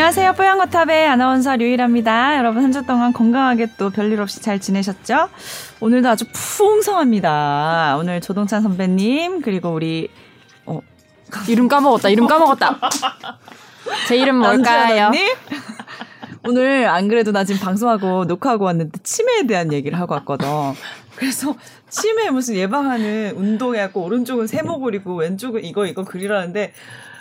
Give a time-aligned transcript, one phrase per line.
[0.00, 0.32] 안녕하세요.
[0.32, 2.38] 뽀얀거탑의 아나운서 류일합니다.
[2.38, 5.28] 여러분 한 주 동안 건강하게 또 별일 없이 잘 지내셨죠?
[5.80, 7.98] 오늘도 아주 풍성합니다.
[8.00, 10.08] 오늘 조동찬 선배님 그리고 우리
[10.64, 10.80] 어,
[11.48, 12.08] 이름 까먹었다.
[12.08, 12.78] 이름 까먹었다.
[14.08, 15.10] 제 이름 뭘까요?
[16.48, 20.48] 오늘 안 그래도 나 지금 방송하고 녹화하고 왔는데 치매에 대한 얘기를 하고 왔거든.
[21.14, 21.54] 그래서
[21.90, 26.72] 치매 무슨 예방하는 운동해갖고 오른쪽은 세모 그리고 왼쪽은 이거 이거 그리라는데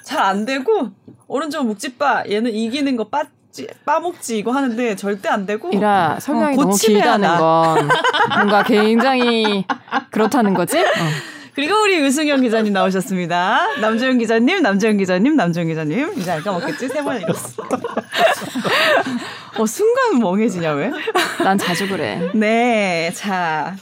[0.10, 0.90] 잘 안 되고
[1.28, 6.62] 오른쪽은 묵지빠 얘는 이기는 거 빠지 빠먹지 이거 하는데 절대 안 되고 이라 설명이 어,
[6.62, 7.38] 너무 길다는 나.
[7.38, 7.90] 건
[8.36, 9.66] 뭔가 굉장히
[10.12, 10.80] 그렇다는 거지?
[10.80, 10.84] 어.
[11.54, 13.80] 그리고 우리 유승현 기자님 나오셨습니다.
[13.82, 16.14] 남조영 기자님, 남조영 기자님, 남조영 기자님.
[16.16, 16.88] 이제 안 까먹겠지?
[16.88, 17.64] 세 번 읽었어.
[19.58, 20.92] 어, 순간 멍해지냐, 왜?
[21.44, 22.32] 난 자주 그래.
[22.34, 23.76] 네, 자.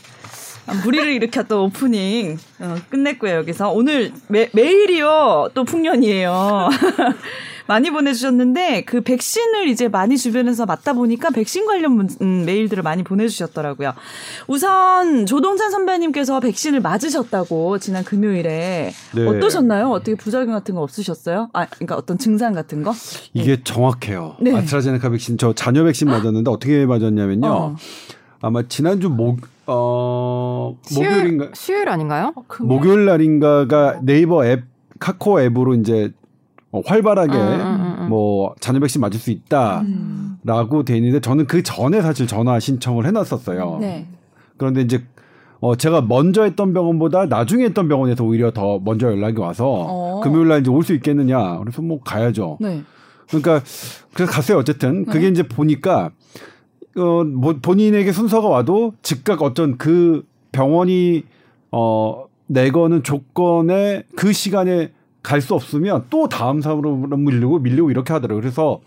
[0.83, 6.69] 무리를 일으켰던 오프닝 어, 끝냈고요 여기서 오늘 매, 매일이요 또 풍년이에요
[7.67, 13.03] 많이 보내주셨는데 그 백신을 이제 많이 주변에서 맞다 보니까 백신 관련 문, 음, 메일들을 많이
[13.03, 13.93] 보내주셨더라고요
[14.47, 19.27] 우선 조동찬 선배님께서 백신을 맞으셨다고 지난 금요일에 네.
[19.27, 22.93] 어떠셨나요 어떻게 부작용 같은 거 없으셨어요 아 그러니까 어떤 증상 같은 거
[23.33, 24.35] 이게 정확해요.
[24.39, 24.55] 네.
[24.55, 27.47] 아스트라제네카 백신 저 자녀 백신 맞았는데 어떻게 맞았냐면요.
[27.47, 27.75] 어.
[28.41, 32.33] 아마 지난주 목 어, 목요일인가 수요일, 수요일 아닌가요?
[32.61, 34.63] 목요일 날인가가 네이버 앱
[34.99, 36.11] 카카오 앱으로 이제
[36.71, 38.09] 어, 활발하게 음, 음, 음, 음.
[38.09, 39.81] 뭐 자녀 백신 맞을 수 있다라고
[40.79, 40.85] 음.
[40.85, 43.77] 돼 있는데 저는 그 전에 사실 전화 신청을 해놨었어요.
[43.81, 44.07] 네
[44.57, 45.03] 그런데 이제
[45.59, 50.21] 어 제가 먼저 했던 병원보다 나중에 했던 병원에서 오히려 더 먼저 연락이 와서 어.
[50.21, 52.57] 금요일 날 이제 올 수 있겠느냐 그래서 뭐 가야죠.
[52.59, 52.83] 네.
[53.27, 53.61] 그러니까
[54.13, 54.57] 그래서 갔어요.
[54.59, 56.11] 어쨌든 그게 이제 보니까
[56.97, 61.23] 어 뭐 본인에게 순서가 와도 즉각 어떤 그 병원이
[61.71, 64.91] 어 내거는 조건에 그 시간에
[65.23, 68.41] 갈 수 없으면 또 다음 사람으로 밀리고 밀리고 이렇게 하더라고요.
[68.41, 68.79] 그래서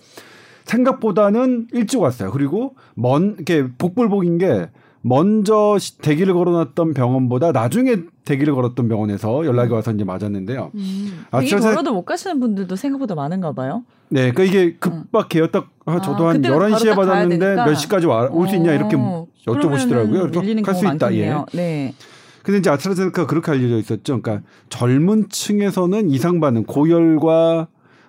[0.65, 2.31] 생각보다는 일찍 왔어요.
[2.31, 4.69] 그리고 먼 이렇게 복불복인 게
[5.03, 10.71] 먼저 시- 대기를 걸어놨던 병원보다 나중에 대기를 걸었던 병원에서 연락이 와서 이제 맞았는데요.
[10.75, 11.25] 음.
[11.31, 13.85] 아, 진짜- 걸어도 못 가시는 분들도 생각보다 많은가 봐요.
[14.09, 15.49] 네, 그러니까 이게 급박해요.
[15.49, 17.55] 딱 아, 저도 아, 한 그때는 11시에 바로 딱 가야 받았는데.
[17.57, 20.21] 몇 시까지 올 수 있냐 이렇게 어, 여쭤보시더라고요.
[20.23, 21.15] 그래서 밀리는 갈수 경우가 있다.
[21.15, 21.31] 예.
[21.31, 21.47] 많겠네요.
[21.53, 21.95] 네.
[22.43, 24.21] 근데 이제 아스트라제네카 그렇게 알려져 있었죠.
[24.21, 27.69] 그러니까 젊은 층에서는 이상 반응, 고열과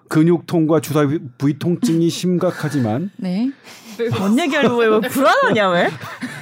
[0.09, 3.50] 근육통과 주사 부위 통증이 심각하지만 네.
[4.19, 5.88] 뭔 얘기하려고 왜 불안하냐 왜?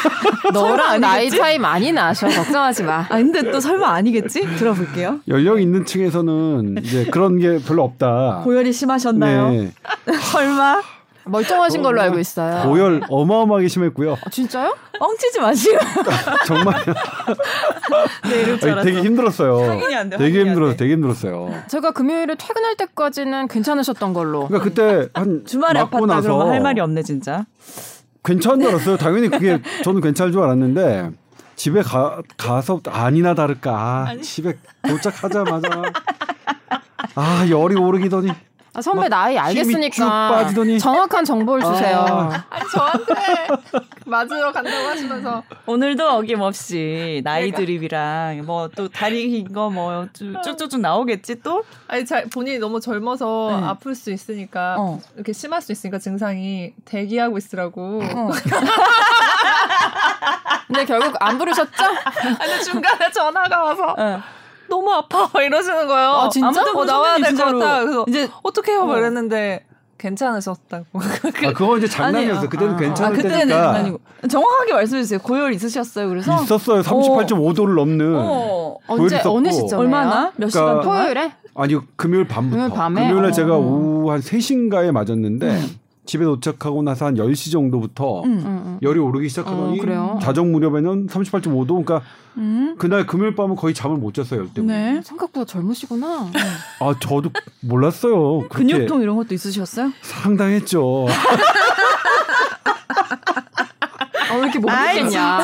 [0.52, 1.36] 너랑 나이 아니겠지?
[1.38, 2.28] 차이 많이 나셔.
[2.28, 3.00] 걱정하지 마.
[3.08, 4.42] 아 근데 또 설마 아니겠지?
[4.56, 5.20] 들어볼게요.
[5.28, 8.40] 연령 있는 층에서는 이제 그런 게 별로 없다.
[8.44, 9.50] 고열이 심하셨나요?
[9.50, 9.72] 네.
[10.32, 10.82] 설마?
[11.28, 12.68] 멀쩡하신 걸로 알고 있어요.
[12.68, 14.12] 고열 어마어마하게 심했고요.
[14.24, 14.72] 아, 진짜요?
[14.96, 15.76] 뻥치지 마시고.
[16.46, 16.84] 정말
[18.30, 18.84] 네, 이럴 줄 아니, 알았어.
[18.84, 19.56] 되게 힘들었어요.
[19.58, 20.70] 확인이 안 돼, 되게 확인이 안 힘들었어.
[20.72, 20.76] 돼.
[20.76, 21.52] 되게 힘들었어요.
[21.66, 24.46] 제가 금요일에 퇴근할 때까지는 괜찮으셨던 걸로.
[24.46, 27.44] 그러니까 그때 한 주말에 맞고 아팠다 나서 그러면 할 말이 없네 진짜.
[28.26, 28.96] 괜찮은 줄 알았어요.
[28.96, 31.10] 당연히 그게 저는 괜찮을 줄 알았는데
[31.54, 33.72] 집에 가, 가서 아니나 다를까.
[34.08, 34.54] 아, 집에
[34.86, 35.68] 도착하자마자.
[37.14, 38.30] 아 열이 오르기더니
[38.76, 40.78] 아, 선배 막 나이 알겠으니까 빠지더니.
[40.78, 42.04] 정확한 정보를 주세요.
[42.08, 42.44] 아.
[42.50, 43.14] 아니 저한테
[44.04, 51.40] 맞으러 간다고 하시면서 오늘도 어김없이 나이 드립이랑 뭐 또 다리 긴 거 뭐 쭉쭉쭉 나오겠지
[51.42, 51.64] 또?
[51.88, 53.66] 아니 잘 본인이 너무 젊어서 네.
[53.66, 55.00] 아플 수 있으니까 어.
[55.14, 58.02] 이렇게 심할 수 있으니까 증상이 대기하고 있으라고.
[58.02, 58.30] 어.
[60.66, 61.70] 근데 결국 안 부르셨죠?
[62.38, 64.20] 아니 중간에 전화가 와서 어.
[64.68, 66.08] 너무 아파 이러시는 거예요.
[66.10, 66.48] 아, 진짜?
[66.48, 67.58] 아무튼 어, 나와야 될것 진짜로.
[67.58, 67.80] 같다.
[67.82, 68.82] 그래서 이제 어떻게 해요?
[68.82, 68.86] 어.
[68.86, 69.64] 막 이랬는데
[69.98, 70.84] 괜찮으셨다고.
[71.00, 72.34] 아 그거 이제 장난이었어.
[72.38, 72.48] 아니에요.
[72.50, 75.18] 그때는 아, 괜찮을 아, 그때는 때니까 아니고 정확하게 말씀해 주세요.
[75.20, 76.08] 고열 있으셨어요.
[76.08, 76.82] 그래서 있었어요.
[76.82, 79.36] 38.5도를 넘는 어, 언제 있었고.
[79.36, 79.78] 어느 시점에요?
[79.80, 81.02] 얼마나 몇 시간 그러니까 동안?
[81.02, 81.32] 토요일에?
[81.54, 83.06] 아니 금요일 밤부터 금요일 밤에?
[83.06, 83.58] 금요일 날 제가 어.
[83.58, 85.62] 오후 한 3시인가에 맞았는데
[86.06, 88.42] 집에 도착하고 나서 한 10시 정도부터 음.
[88.44, 88.78] 응, 응.
[88.82, 90.18] 열이 오르기 시작하더니 어?
[90.22, 92.02] 자정 무렵에는 38.5도 그러니까
[92.36, 92.74] 음.
[92.78, 94.40] 그날 금요일 밤은 거의 잠을 못 잤어요.
[94.40, 94.92] 열 때문에.
[94.94, 95.02] 네.
[95.02, 96.30] 생각보다 젊으시구나.
[96.80, 97.30] 아 저도
[97.60, 98.48] 몰랐어요.
[98.48, 99.92] 근육통 이런 것도 있으셨어요?
[100.02, 101.06] 상당했죠.
[104.36, 105.40] 아, 왜 이렇게 믿겠냐.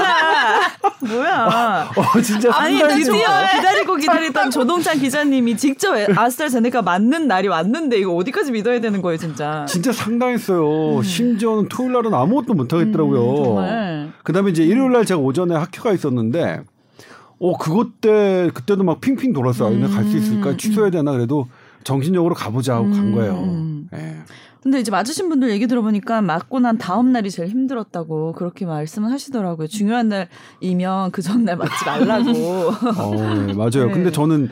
[1.01, 1.91] 뭐야?
[1.97, 2.79] 어 진짜 아니.
[2.79, 9.17] 드디어 기다리고 기다리던 조동찬 기자님이 직접 아스트라제네카 맞는 날이 왔는데 이거 어디까지 믿어야 되는 거예요,
[9.19, 9.65] 진짜?
[9.69, 11.03] 진짜 상당했어요.
[11.03, 13.59] 심지어는 토요일 날은 아무것도 못 하겠더라고요.
[13.59, 14.13] 음.
[14.23, 16.61] 그다음에 이제 일요일 날 제가 오전에 학교가 있었는데
[17.41, 19.71] 어 그것 때 그때도 막 핑핑 돌았어요.
[19.71, 20.57] 근데 갈수 있을까?
[20.57, 21.11] 취소해야 되나?
[21.13, 21.49] 그래도
[21.83, 23.33] 정신적으로 가보자 하고 간 음, 거예요.
[23.33, 23.89] 음.
[23.95, 24.19] 예.
[24.63, 29.67] 근데 이제 맞으신 분들 얘기 들어보니까 맞고 난 다음 날이 제일 힘들었다고 그렇게 말씀을 하시더라고요.
[29.67, 32.31] 중요한 날이면 그 전날 맞지 말라고.
[32.97, 33.15] 어,
[33.47, 33.89] 네, 맞아요.
[33.89, 33.93] 네.
[33.93, 34.51] 근데 저는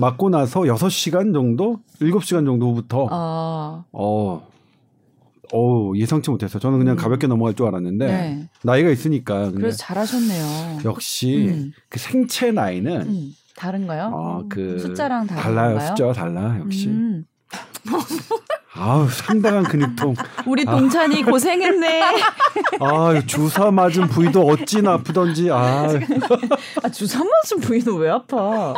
[0.00, 4.48] 맞고 나서 6시간 정도, 7시간 정도 후부터 아, 어,
[5.52, 6.58] 어 예상치 못했어요.
[6.58, 6.96] 저는 그냥 음.
[6.96, 8.48] 가볍게 넘어갈 줄 알았는데 네.
[8.64, 10.80] 나이가 있으니까 그래서 잘하셨네요.
[10.84, 11.72] 역시 음.
[11.88, 14.10] 그 생체 나이는 음, 다른가요?
[14.12, 15.78] 어, 그 숫자랑 달라요.
[15.78, 16.90] 숫자가 달라 역시.
[18.76, 18.80] 음.
[18.80, 20.14] 아우 상당한 근육통.
[20.46, 22.02] 우리 동찬이 고생했네.
[22.80, 25.50] 아 주사 맞은 부위도 어찌나 아프던지.
[25.50, 25.88] 아
[26.82, 28.74] 아, 주사 맞은 부위는 왜 아파?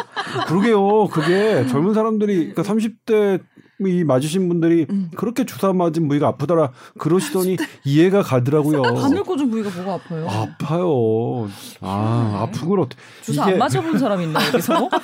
[0.48, 1.06] 그러게요.
[1.08, 3.40] 그게 젊은 사람들이 그러니까 30대
[3.80, 5.10] 이 맞으신 분들이 음.
[5.16, 8.82] 그렇게 주사 맞은 부위가 아프더라 그러시더니 이해가 가더라고요.
[8.82, 10.28] 바늘 꽂은 부위가 뭐가 아파요?
[10.28, 11.48] 아파요.
[11.80, 14.88] 아 아픈 걸 어떻게 주사 안 맞아본 사람 있나 여기서?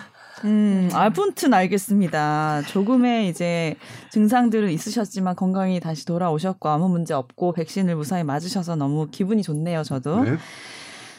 [0.44, 2.62] 음, 아픈튼 알겠습니다.
[2.66, 3.76] 조금의 이제
[4.10, 10.24] 증상들은 있으셨지만 건강히 다시 돌아오셨고 아무 문제 없고 백신을 무사히 맞으셔서 너무 기분이 좋네요, 저도.
[10.24, 10.36] 네.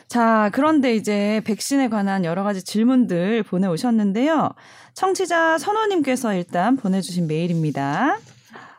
[0.08, 4.50] 자, 그런데 이제 백신에 관한 여러 가지 질문들 보내오셨는데요.
[4.94, 8.18] 청취자 선호님께서 일단 보내주신 메일입니다.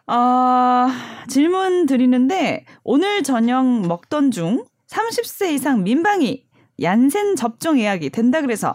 [0.08, 0.88] 어,
[1.28, 6.44] 질문 드리는데, 오늘 저녁 먹던 중 30세 이상 민방위
[6.82, 8.74] 얀센 접종 예약이 된다 그래서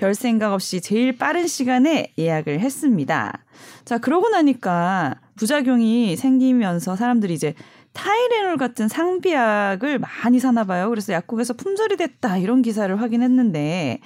[0.00, 3.44] 별 생각 없이 제일 빠른 시간에 예약을 했습니다.
[3.84, 7.54] 자, 그러고 나니까 부작용이 생기면서 사람들이 이제
[7.92, 10.88] 타이레놀 같은 상비약을 많이 사나 봐요.
[10.88, 14.00] 그래서 약국에서 품절이 됐다 이런 기사를 확인했는데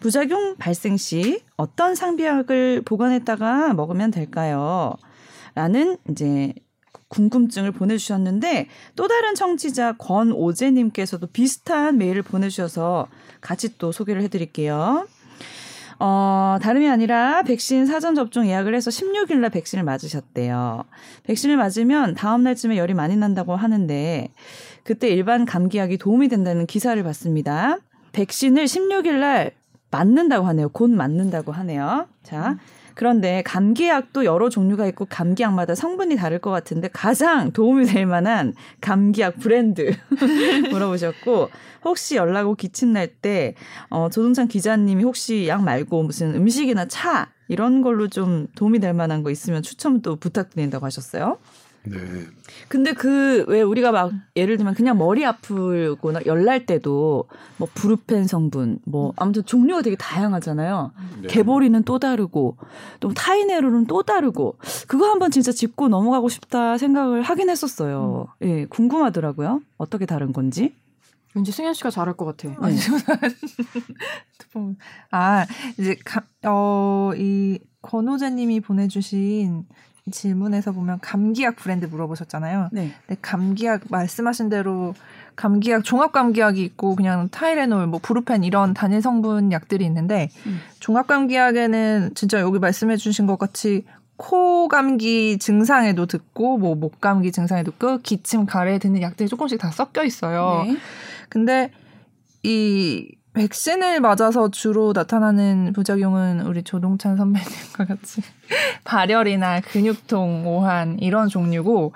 [0.00, 4.94] 부작용 발생 시 어떤 상비약을 보관했다가 먹으면 될까요?
[5.54, 6.54] 라는 이제
[7.08, 13.08] 궁금증을 보내주셨는데 또 다른 청취자 권오재님께서도 비슷한 메일을 보내주셔서
[13.42, 15.06] 같이 또 소개를 해드릴게요.
[16.06, 20.84] 어, 다름이 아니라 백신 사전 접종 예약을 해서 16일 날 백신을 맞으셨대요.
[21.22, 24.28] 백신을 맞으면 다음 날쯤에 열이 많이 난다고 하는데
[24.82, 27.78] 그때 일반 감기약이 도움이 된다는 기사를 봤습니다.
[28.12, 29.52] 백신을 16일 날
[29.90, 30.68] 맞는다고 하네요.
[30.68, 32.06] 곧 맞는다고 하네요.
[32.22, 32.58] 자.
[32.94, 39.38] 그런데 감기약도 여러 종류가 있고 감기약마다 성분이 다를 것 같은데 가장 도움이 될 만한 감기약
[39.40, 39.94] 브랜드
[40.70, 41.50] 물어보셨고
[41.84, 43.54] 혹시 연락 오 기침 날 때
[43.90, 49.22] 어, 조동찬 기자님이 혹시 약 말고 무슨 음식이나 차 이런 걸로 좀 도움이 될 만한
[49.22, 51.38] 거 있으면 추천 또 부탁드린다고 하셨어요.
[51.86, 51.96] 네.
[52.68, 57.24] 근데 그 왜 우리가 막 예를 들면 그냥 머리 아프거나 열날 때도
[57.56, 60.92] 뭐 브루펜 성분 뭐 아무튼 종류가 되게 다양하잖아요.
[61.22, 61.28] 네.
[61.28, 62.56] 개보리는 또 다르고
[63.00, 64.58] 또 타이네로는 또 다르고
[64.88, 68.26] 그거 한번 진짜 짚고 넘어가고 싶다 생각을 하긴 했었어요.
[68.42, 69.60] 예, 궁금하더라고요.
[69.76, 70.74] 어떻게 다른 건지.
[71.34, 72.48] 왠지 승현 씨가 잘할 것 같아.
[72.48, 72.76] 네.
[75.10, 75.46] 아
[75.78, 75.96] 이제
[76.44, 79.66] 어이 권호재님이 보내주신
[80.10, 82.68] 질문에서 보면 감기약 브랜드 물어보셨잖아요.
[82.72, 82.92] 네.
[83.06, 84.94] 근데 감기약 말씀하신 대로
[85.36, 90.60] 감기약 종합 감기약이 있고 그냥 타이레놀, 뭐 브루펜 이런 단일 성분 약들이 있는데 음.
[90.78, 93.84] 종합 감기약에는 진짜 여기 말씀해 주신 것 같이
[94.16, 99.70] 코 감기 증상에도 듣고 뭐 목 감기 증상에도 듣고 기침 가래에 드는 약들이 조금씩 다
[99.70, 100.64] 섞여 있어요.
[100.66, 100.76] 네.
[101.30, 101.70] 근데
[102.42, 108.22] 이 백신을 맞아서 주로 나타나는 부작용은 우리 조동찬 선배님과 같이
[108.84, 111.92] 발열이나 근육통, 오한 이런 종류고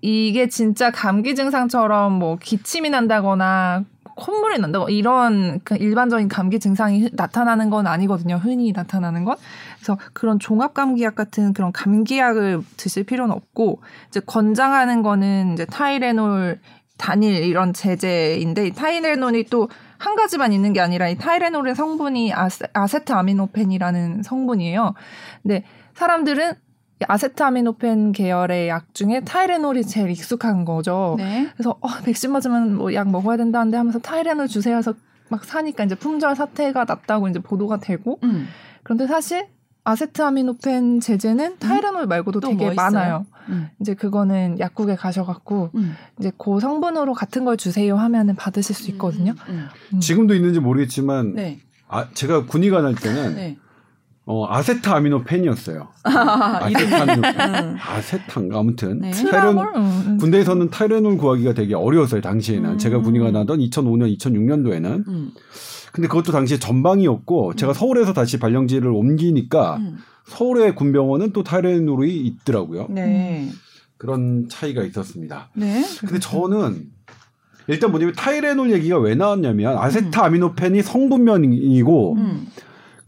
[0.00, 7.10] 이게 진짜 감기 증상처럼 뭐 기침이 난다거나 콧물이 난다거나 이런 그 일반적인 감기 증상이 흔-
[7.12, 8.36] 나타나는 건 아니거든요.
[8.36, 9.36] 흔히 나타나는 건.
[9.76, 16.60] 그래서 그런 종합 감기약 같은 그런 감기약을 드실 필요는 없고 이제 권장하는 거는 이제 타이레놀
[16.96, 19.68] 단일 이런 제제인데 이 타이레놀이 또
[19.98, 24.94] 한 가지만 있는 게 아니라 이 타이레놀의 성분이 아세, 아세트아미노펜이라는 성분이에요.
[25.42, 25.64] 근데
[25.94, 26.52] 사람들은
[27.00, 31.14] 이 아세트아미노펜 계열의 약 중에 타이레놀이 제일 익숙한 거죠.
[31.18, 31.48] 네.
[31.54, 34.94] 그래서 어, 백신 맞으면 뭐 약 먹어야 된다는데 하면서 타이레놀 주세요 해서
[35.28, 38.48] 막 사니까 이제 품절 사태가 났다고 이제 보도가 되고 음.
[38.82, 39.46] 그런데 사실
[39.88, 42.74] 아세트아미노펜 제제는 타이레놀 말고도 또 되게 뭐?
[42.74, 43.24] 많아요.
[43.48, 43.68] 음.
[43.80, 45.94] 이제 그거는 약국에 가셔갖고 음.
[46.20, 49.32] 이제 그 성분으로 같은 걸 주세요 하면은 받으실 수 있거든요.
[49.48, 49.68] 음.
[49.94, 50.00] 음.
[50.00, 51.60] 지금도 있는지 모르겠지만 네.
[51.88, 53.56] 아, 제가 군의관 할 때는 네.
[54.26, 55.88] 어, 아세트아미노펜이었어요.
[56.04, 56.92] 아, 이름이.
[56.92, 57.54] 아세트아미노펜.
[57.54, 57.76] 음.
[57.80, 59.10] 아세탄 아무튼 네.
[59.10, 59.72] 타이레놀?
[59.74, 60.18] 음, 음.
[60.18, 62.78] 군대에서는 타이레놀 구하기가 되게 어려웠어요 당시에는 음.
[62.78, 65.32] 제가 군의관 하던 2005년 2006년도에는 음.
[65.92, 69.96] 근데 그것도 당시에 전방이었고 제가 서울에서 다시 발령지를 옮기니까 음.
[70.26, 73.48] 서울의 군병원은 또 타이레놀이 있더라고요 네.
[73.96, 75.82] 그런 차이가 있었습니다 네.
[76.00, 76.90] 근데 저는
[77.68, 82.46] 일단 뭐냐면 타이레놀 얘기가 왜 나왔냐면 아세트아미노펜이 성분명이고 음.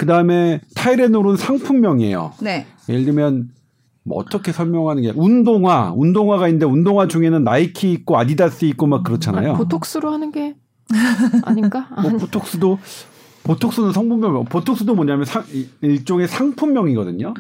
[0.01, 2.33] 그 다음에 타이레놀은 상품명이에요.
[2.43, 2.67] 네.
[2.89, 3.51] 예를 들면
[4.03, 9.55] 뭐 어떻게 설명하는 게 운동화, 운동화가 있는데 운동화 중에는 나이키 있고 아디다스 있고 막 그렇잖아요.
[9.55, 10.55] 보톡스로 하는 게
[11.45, 11.89] 아닌가?
[12.03, 12.79] 뭐 보톡스도
[13.45, 17.35] 보톡스는 성분명 보톡스도 뭐냐면 상- 이- 일종의 상품명이거든요.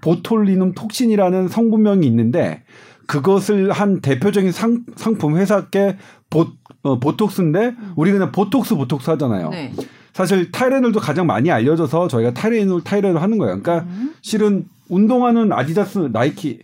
[0.00, 2.62] 보톨리눔 톡신이라는 성분명이 있는데
[3.06, 5.96] 그것을 한 대표적인 상, 상품 회사께
[6.30, 6.46] 보,
[6.82, 9.50] 어, 보톡스인데 우리 그냥 보톡스 보톡스 하잖아요.
[9.50, 9.72] 네.
[10.12, 13.60] 사실 타이레놀도 가장 많이 알려져서 저희가 타이레놀 타이레놀 하는 거예요.
[13.60, 14.14] 그러니까 음.
[14.22, 16.60] 실은 운동화는 아디다스, 나이키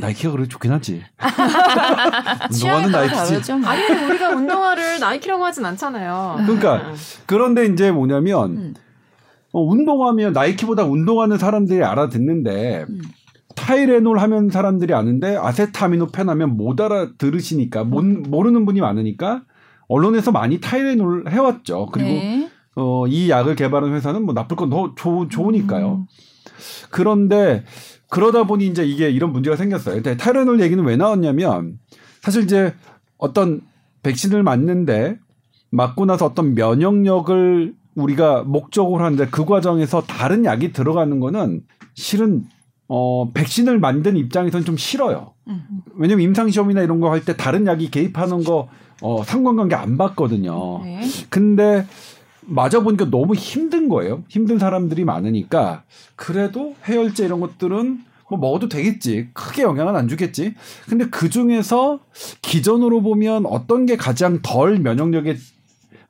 [0.00, 1.02] 나이키가 그래 좋긴 하지.
[2.52, 3.52] 운동화는 나이키지.
[3.52, 6.36] 아니 우리가 운동화를 나이키라고 하진 않잖아요.
[6.46, 6.92] 그러니까
[7.26, 8.74] 그런데 이제 뭐냐면 음.
[9.52, 13.00] 어, 운동하면 나이키보다 운동하는 사람들이 알아듣는데 음.
[13.56, 19.42] 타이레놀 하면 사람들이 아는데 아세타미노펜 하면 못 알아들으시니까 못, 모르는 분이 많으니까
[19.86, 21.86] 언론에서 많이 타이레놀 해왔죠.
[21.92, 22.50] 그리고 네.
[22.74, 25.94] 어, 이 약을 개발한 회사는 뭐 나쁠 건 더 좋으니까요.
[25.94, 26.06] 음.
[26.90, 27.64] 그런데
[28.14, 29.96] 그러다 보니 이제 이게 이런 문제가 생겼어요.
[29.96, 31.78] 근데 타이레놀 얘기는 왜 나왔냐면
[32.22, 32.72] 사실 이제
[33.18, 33.60] 어떤
[34.04, 35.16] 백신을 맞는데
[35.70, 41.62] 맞고 나서 어떤 면역력을 우리가 목적으로 하는데 그 과정에서 다른 약이 들어가는 거는
[41.94, 42.44] 실은
[42.86, 45.32] 어 백신을 만든 입장에서는 좀 싫어요.
[45.48, 45.64] 음.
[45.96, 48.68] 왜냐면 임상 시험이나 이런 거 할 때 다른 약이 개입하는 거
[49.02, 50.82] 어, 상관관계 안 봤거든요.
[50.84, 51.00] 네.
[51.30, 51.84] 근데
[52.46, 54.22] 맞아 보니까 너무 힘든 거예요.
[54.28, 55.84] 힘든 사람들이 많으니까
[56.16, 59.28] 그래도 해열제 이런 것들은 뭐 먹어도 되겠지.
[59.34, 60.54] 크게 영향은 안 주겠지.
[60.88, 62.00] 근데 그 중에서
[62.42, 65.36] 기존으로 보면 어떤 게 가장 덜 면역력에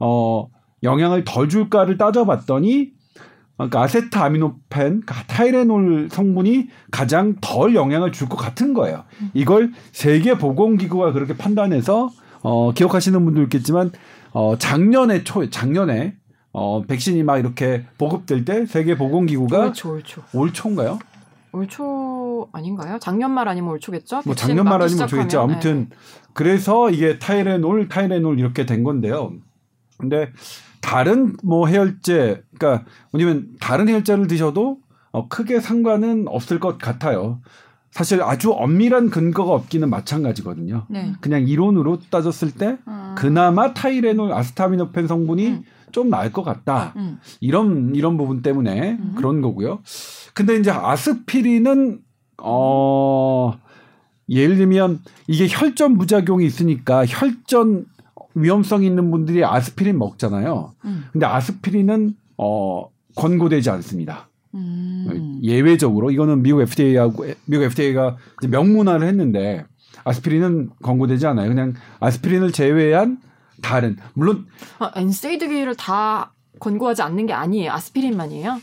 [0.00, 0.48] 어
[0.82, 2.92] 영향을 덜 줄까를 따져봤더니
[3.56, 9.04] 그러니까 아세트아미노펜, 그러니까 타이레놀 성분이 가장 덜 영향을 줄 것 같은 거예요.
[9.32, 12.10] 이걸 세계 보건기구가 그렇게 판단해서
[12.42, 13.92] 어 기억하시는 분도 있겠지만
[14.32, 16.14] 어 작년에 초 작년에
[16.56, 20.98] 어 백신이 막 이렇게 보급될 때 세계 보건기구가 올초 올초 올 초인가요?
[21.52, 22.98] 올 초 아닌가요?
[23.00, 24.22] 작년 말 아니면 올 초겠죠?
[24.24, 25.28] 뭐 백신 작년 말 아니면 좋겠죠.
[25.28, 25.50] 시작하면.
[25.54, 25.90] 아무튼
[26.32, 29.32] 그래서 이게 타이레놀, 타이레놀 이렇게 된 건데요.
[29.98, 30.30] 근데
[30.80, 34.78] 다른 뭐 해열제, 그러니까 뭐냐면 다른 해열제를 드셔도
[35.12, 37.40] 어, 크게 상관은 없을 것 같아요.
[37.90, 40.86] 사실 아주 엄밀한 근거가 없기는 마찬가지거든요.
[40.88, 41.12] 네.
[41.20, 43.14] 그냥 이론으로 따졌을 때 아.
[43.16, 45.62] 그나마 타이레놀, 아스타미노펜 성분이 음.
[45.94, 46.92] 좀 나을 것 같다.
[46.96, 47.18] 음.
[47.40, 49.14] 이런 이런 부분 때문에 음.
[49.16, 49.78] 그런 거고요.
[50.34, 52.00] 근데 이제 아스피린은
[52.42, 53.52] 어
[54.28, 54.98] 예를 들면
[55.28, 57.86] 이게 혈전 부작용이 있으니까 혈전
[58.34, 60.72] 위험성 있는 분들이 아스피린 먹잖아요.
[60.84, 61.04] 음.
[61.12, 64.28] 근데 아스피린은 어 권고되지 않습니다.
[64.54, 65.38] 음.
[65.44, 68.16] 예외적으로 이거는 미국 FDA하고 미국 FDA가
[68.48, 69.64] 명문화를 했는데
[70.02, 71.48] 아스피린은 권고되지 않아요.
[71.48, 73.18] 그냥 아스피린을 제외한
[73.62, 74.46] 다른 물론
[74.78, 77.72] 아, 엔세이드기를 다 권고하지 않는 게 아니에요.
[77.72, 78.60] 아스피린만이에요.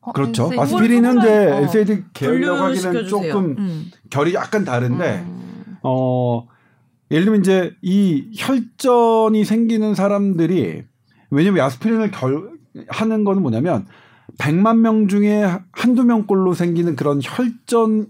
[0.00, 0.44] 어, 그렇죠.
[0.44, 0.60] NSAID.
[0.60, 3.06] 아스피린은 그걸 이제 조금만, 어, NSAID 계열이라고 하기는.
[3.06, 3.90] 조금 음.
[4.10, 5.76] 결이 약간 다른데 음.
[5.82, 6.46] 어
[7.10, 10.84] 예를 들면 이제 이 혈전이 생기는 사람들이
[11.30, 13.86] 왜냐면 아스피린을 결 하는 거는 뭐냐면
[14.38, 18.06] 100만 명 중에 한두 명꼴로 생기는 그런 혈전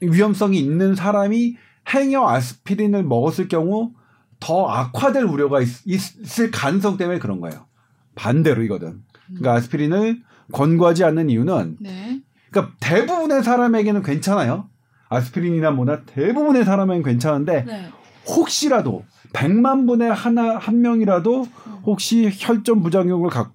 [0.00, 1.56] 위험성이 있는 사람이
[1.94, 3.92] 행여 아스피린을 먹었을 경우
[4.40, 7.66] 더 악화될 우려가 있, 있을 가능성 때문에 그런 거예요.
[8.14, 9.02] 반대로 이거든.
[9.26, 12.20] 그러니까 아스피린을 권고하지 않는 이유는 네.
[12.50, 14.68] 그러니까 대부분의 사람에게는 괜찮아요.
[15.08, 17.88] 아스피린이나 뭐나 대부분의 사람에게는 괜찮은데 네.
[18.26, 21.46] 혹시라도 100만 분의 하나 한 명이라도
[21.84, 23.52] 혹시 혈전 부작용을 갖,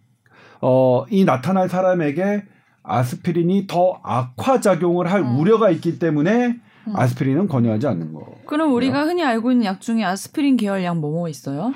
[0.62, 2.44] 어, 이 나타날 사람에게
[2.84, 5.38] 아스피린이 더 악화 작용을 할 음.
[5.38, 6.62] 우려가 있기 때문에 음.
[6.94, 8.26] 아스피린은 권유하지 않는 거.
[8.46, 11.74] 그럼 우리가 흔히 알고 있는 약 중에 아스피린 계열 약 뭐뭐 있어요?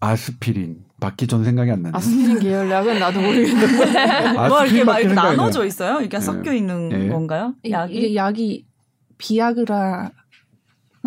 [0.00, 1.96] 아스피린 밖에 전 생각이 안 나네.
[1.96, 4.32] 아스피린 계열 약은 나도 모르겠는데.
[4.48, 5.66] 뭐 이렇게 막 이렇게 나눠져 나요.
[5.68, 6.00] 있어요?
[6.00, 6.24] 이렇게 네.
[6.24, 7.08] 섞여 있는 네.
[7.08, 7.54] 건가요?
[7.62, 7.94] 이- 약이?
[7.94, 8.66] 이게 약이
[9.18, 10.10] 비아그라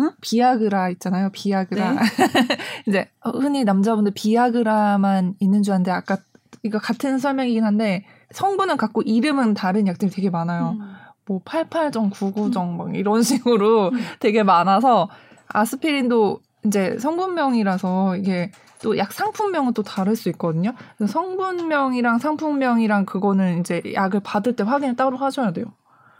[0.00, 0.10] 응?
[0.20, 1.30] 비아그라 있잖아요.
[1.32, 1.92] 비아그라.
[1.92, 1.98] 네.
[2.88, 6.16] 이제 흔히 남자분들 비아그라만 있는 줄 아는데 아까
[6.62, 10.76] 이거 같은 설명이긴 한데 성분은 같고 이름은 다른 약들이 되게 많아요.
[10.80, 10.94] 음.
[11.30, 15.08] 뭐 88정, 99정 막 이런 식으로 되게 많아서
[15.46, 18.50] 아스피린도 이제 성분명이라서 이게
[18.82, 20.72] 또 약 상품명은 또 다를 수 있거든요.
[20.96, 25.66] 그래서 성분명이랑 상품명이랑 그거는 이제 약을 받을 때 확인을 따로 하셔야 돼요.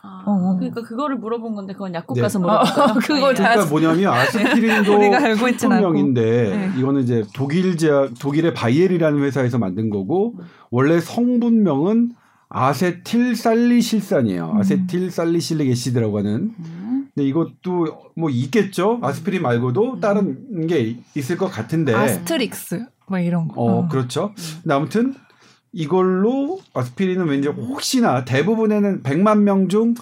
[0.02, 0.56] 아, 어.
[0.58, 2.20] 그러니까 그거를 물어본 건데 그건 약국 네.
[2.22, 2.84] 가서 물어볼까요?
[2.84, 5.82] 어, 그걸 다- 그러니까 뭐냐면 아스피린도 우리가 알고 있진 않고.
[5.84, 6.72] 성분명인데 네.
[6.78, 10.34] 이거는 이제 독일 제약 독일의 바이엘이라는 회사에서 만든 거고
[10.70, 12.12] 원래 성분명은
[12.50, 14.50] 아세틸살리실산이에요.
[14.52, 14.56] 음.
[14.58, 16.54] acetylsalicylic acid라고 하는.
[16.58, 17.08] 음.
[17.14, 18.98] 근데 이것도 뭐 있겠죠.
[19.02, 21.94] 아스피린 말고도 다른 게 있을 것 같은데.
[21.94, 23.60] 아스트릭스 뭐 이런 거.
[23.62, 24.32] 어, 그렇죠.
[24.62, 25.14] 근데 아무튼
[25.72, 29.94] 이걸로 아스피린은 왠지 혹시나 대부분에는 100만 명 중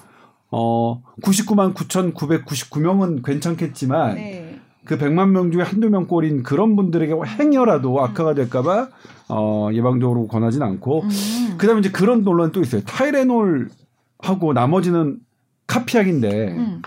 [0.50, 4.48] 어, 99만 9,999명은 괜찮겠지만 네.
[4.88, 8.88] 그 100만 명 중에 한두 명 꼴인 그런 분들에게 행여라도 악화가 될까봐
[9.28, 11.54] 어, 예방적으로 권하진 않고 음.
[11.59, 12.80] 그다음에 이제 그런 논란이 또 있어요.
[12.87, 15.18] 타이레놀하고 나머지는
[15.66, 16.83] 카피약인데 음.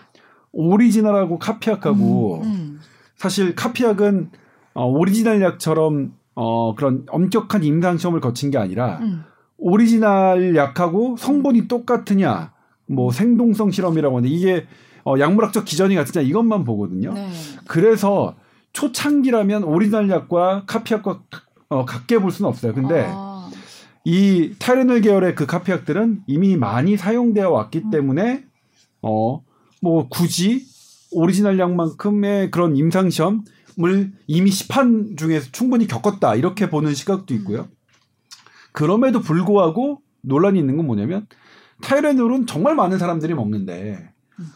[0.51, 2.79] 오리지널하고 카피약하고 음.
[3.15, 4.31] 사실 카피약은
[4.73, 9.23] 어, 오리지널 약처럼 어, 그런 엄격한 임상 시험을 거친 게 아니라 음.
[9.57, 12.51] 오리지널 약하고 성분이 똑같으냐
[12.87, 14.65] 뭐 생동성 실험이라고 하는데 이게
[15.05, 17.13] 어, 약물학적 기전이 같으냐 이것만 보거든요.
[17.13, 17.29] 네.
[17.67, 18.35] 그래서
[18.73, 21.23] 초창기라면 오리지널 약과 카피약과
[21.69, 22.73] 어, 같게 볼 수는 없어요.
[22.73, 23.49] 근데 아.
[24.03, 28.43] 이 타이레놀 계열의 그 카피약들은 이미 많이 사용되어 왔기 때문에
[29.01, 29.41] 어
[29.81, 30.65] 뭐 굳이
[31.11, 37.67] 오리지널 약만큼의 그런 임상 시험을 이미 시판 중에서 충분히 겪었다 이렇게 보는 시각도 있고요.
[38.71, 41.27] 그럼에도 불구하고 논란이 있는 건 뭐냐면
[41.81, 44.10] 타이레놀은 정말 많은 사람들이 먹는데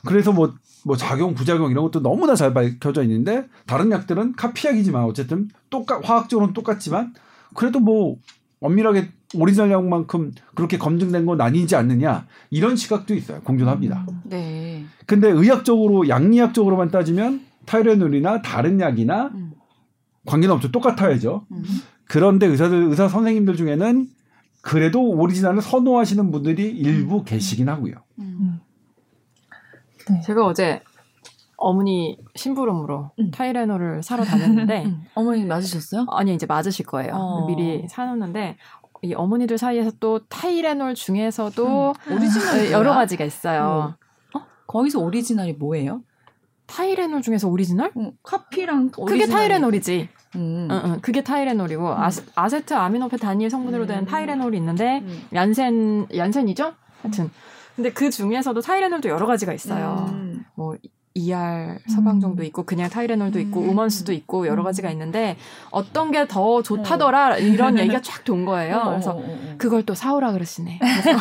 [0.06, 5.50] 그래서 뭐, 뭐 작용 부작용 이런 것도 너무나 잘 밝혀져 있는데 다른 약들은 카피약이지만 어쨌든
[5.70, 7.14] 똑같 화학적으로는 똑같지만
[7.54, 8.18] 그래도 뭐
[8.60, 14.06] 엄밀하게 오리지널 약만큼 그렇게 검증된 건 아니지 않느냐 이런 시각도 있어요 공존합니다.
[14.24, 14.86] 네.
[15.06, 19.52] 근데 의학적으로 양리학적으로만 따지면 타이레놀이나 다른 약이나 음.
[20.26, 21.46] 관계는 없죠 똑같아야죠.
[21.52, 21.64] 음.
[22.06, 24.08] 그런데 의사들 의사 선생님들 중에는
[24.62, 27.96] 그래도 오리지널을 선호하시는 분들이 일부 계시긴 하고요.
[28.20, 28.55] 음.
[30.10, 30.22] 네.
[30.22, 30.82] 제가 어제
[31.58, 33.32] 어머니 심부름으로 음.
[33.32, 35.04] 타이레놀을 사러 다녔는데 음.
[35.16, 36.06] 어머니 맞으셨어요?
[36.10, 37.14] 아니 이제 맞으실 거예요.
[37.14, 37.46] 어.
[37.48, 38.58] 미리 사놓는데
[39.02, 42.96] 이 어머니들 사이에서 또 타이레놀 중에서도 오리지널이 여러 뭐야?
[43.00, 43.96] 가지가 있어요.
[44.68, 46.02] 거기서 오리지널이 뭐예요?
[46.66, 47.92] 타이레놀 중에서 오리지널?
[47.96, 50.10] 어, 카피랑 그게 오리지널이- 타이레놀이지.
[50.36, 50.68] 음.
[50.72, 51.00] 응, 응.
[51.02, 54.06] 그게 타이레놀이고 아세, 아세트아미노펜 단일 성분으로 된 음.
[54.06, 55.22] 타이레놀이 있는데 음.
[55.34, 56.74] 얀센 얀센이죠?
[57.04, 57.30] 하여튼
[57.76, 60.08] 근데 그 중에서도 타이레놀도 여러 가지가 있어요.
[60.10, 60.46] 음.
[60.56, 60.76] 뭐
[61.18, 63.70] ER 서방정도 있고 그냥 타이레놀도 있고 음.
[63.70, 65.38] 우먼스도 있고 여러 가지가 있는데
[65.72, 68.78] 어떤 게 더 좋다더라 이런 얘기가 쫙 돈 거예요.
[68.78, 69.56] 어, 그래서 어, 어, 어.
[69.58, 70.80] 그걸 또 사오라 그러시네.
[70.80, 71.20] 그래서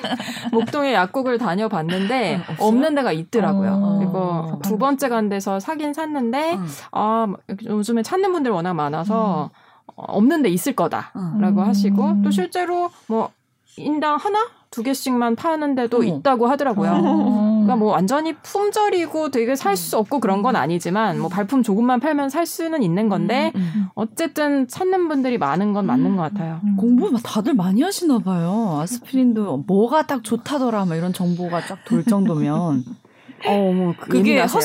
[0.52, 2.66] 목동에 약국을 다녀봤는데 어?
[2.66, 3.72] 없는 데가 있더라고요.
[3.72, 3.98] 어.
[3.98, 6.66] 그리고 두 번째 간 데서 사긴 샀는데 음.
[6.92, 7.26] 아
[7.66, 9.50] 요즘에 찾는 분들 워낙 많아서
[9.94, 11.66] 어, 없는 데 있을 거다라고 음.
[11.68, 13.30] 하시고 또 실제로 뭐
[13.76, 14.38] 인당 하나
[14.74, 16.04] 두 개씩만 파는데도 어머.
[16.06, 16.90] 있다고 하더라고요.
[16.92, 17.50] 어.
[17.62, 22.28] 그러니까 뭐 완전히 품절이고 되게 살 수 없고 그런 건 아니지만 뭐 발품 조금만 팔면
[22.30, 23.86] 살 수는 있는 건데 음, 음.
[23.94, 26.60] 어쨌든 찾는 분들이 많은 건 맞는 것 같아요.
[26.64, 26.76] 음.
[26.76, 28.78] 공부 막 다들 많이 하시나 봐요.
[28.80, 32.84] 아스피린도 뭐가 딱 좋다더라 막 이런 정보가 쫙 돌 정도면
[33.46, 34.62] 어, 뭐 그게 예민하세요.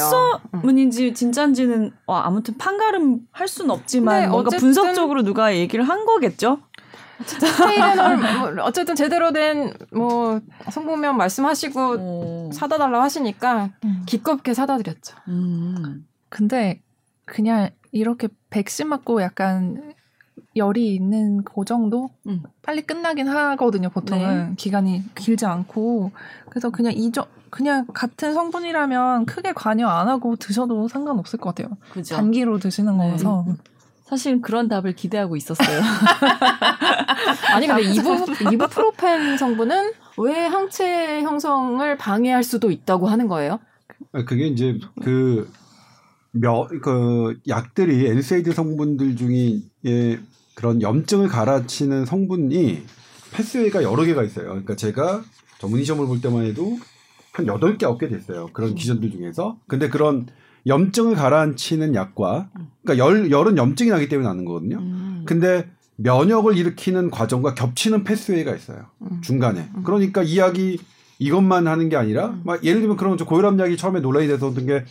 [0.54, 6.60] 헛소문인지 진짜인지는 어, 아무튼 판가름 할 수는 없지만 네, 뭔가 분석적으로 누가 얘기를 한 거겠죠.
[7.26, 10.40] 타이레놀 뭐 어쨌든 제대로 된 뭐
[10.72, 12.50] 성분명 말씀하시고 어.
[12.54, 14.04] 사다 달라고 하시니까 음.
[14.06, 15.16] 기껍게 사다 드렸죠.
[15.28, 16.06] 음.
[16.30, 16.82] 근데
[17.26, 19.94] 그냥 이렇게 백신 맞고 약간
[20.56, 22.44] 열이 있는 그 정도 음.
[22.62, 23.90] 빨리 끝나긴 하거든요.
[23.90, 26.12] 보통은 기간이 길지 않고
[26.50, 31.76] 그래서 그냥 이저 그냥 같은 성분이라면 크게 관여 안 하고 드셔도 상관없을 것 같아요.
[31.92, 32.16] 그죠.
[32.16, 33.04] 단기로 드시는 네.
[33.06, 33.46] 거라서
[34.10, 35.82] 사실 그런 답을 기대하고 있었어요.
[37.54, 43.60] 아니 근데 이부 이부프로펜 성분은 왜 항체 형성을 방해할 수도 있다고 하는 거예요?
[44.12, 45.48] 아, 그게 이제 그,
[46.32, 50.20] 며, 그 약들이 NSAID 성분들 중에 예,
[50.56, 52.84] 그런 염증을 갈아치는 성분이
[53.32, 54.48] 패스웨이가 여러 개가 있어요.
[54.50, 55.24] 그러니까 제가
[55.60, 56.80] 전문의 시험을 볼 때만 해도
[57.32, 58.50] 한 8개, 9개 됐어요.
[58.54, 59.60] 그런 기전들 중에서.
[59.68, 60.26] 근데 그런
[60.68, 62.50] 염증을 가라앉히는 약과,
[62.84, 64.78] 그러니까 열, 열은 염증이 나기 때문에 나는 거거든요.
[64.78, 65.24] 음.
[65.26, 68.86] 근데 면역을 일으키는 과정과 겹치는 패스웨이가 있어요.
[69.02, 69.22] 음.
[69.22, 69.70] 중간에.
[69.84, 70.80] 그러니까 이 약이
[71.20, 73.26] 이것만 하는 게 아니라 막 예를 들면 그런 거죠.
[73.26, 74.86] 고혈압 약이 처음에 논란이 됐었던 게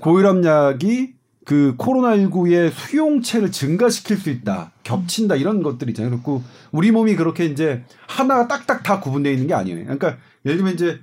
[0.00, 4.72] 고혈압 약이 그 코로나19의 수용체를 증가시킬 수 있다.
[4.82, 5.36] 겹친다.
[5.36, 6.10] 이런 것들 있잖아요.
[6.12, 9.82] 그리고 우리 몸이 그렇게 이제 하나가 딱딱 다 구분되어 있는 게 아니에요.
[9.84, 11.00] 그러니까 예를 들면 이제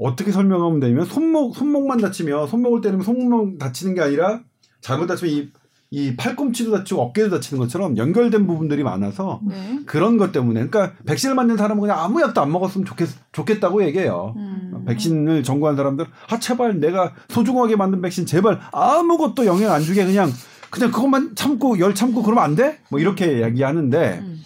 [0.00, 4.40] 어떻게 설명하면 되냐면 손목 손목만 다치면 손목을 때리면 손목 다치는 게 아니라
[4.80, 5.48] 잘못 다치면 이,
[5.90, 9.80] 이 팔꿈치도 다치고 어깨도 다치는 것처럼 연결된 부분들이 많아서 네.
[9.84, 14.34] 그런 것 때문에 그러니까 백신을 맞는 사람은 그냥 아무 약도 안 먹었으면 좋겠, 좋겠다고 얘기해요.
[14.36, 14.84] 음.
[14.86, 20.30] 백신을 전구한 사람들 아 제발 내가 소중하게 만든 백신 제발 아무것도 영향 안 주게 그냥
[20.70, 22.78] 그냥 그것만 참고 열 참고 그러면 안 돼?
[22.88, 24.42] 뭐 이렇게 얘기하는데 음.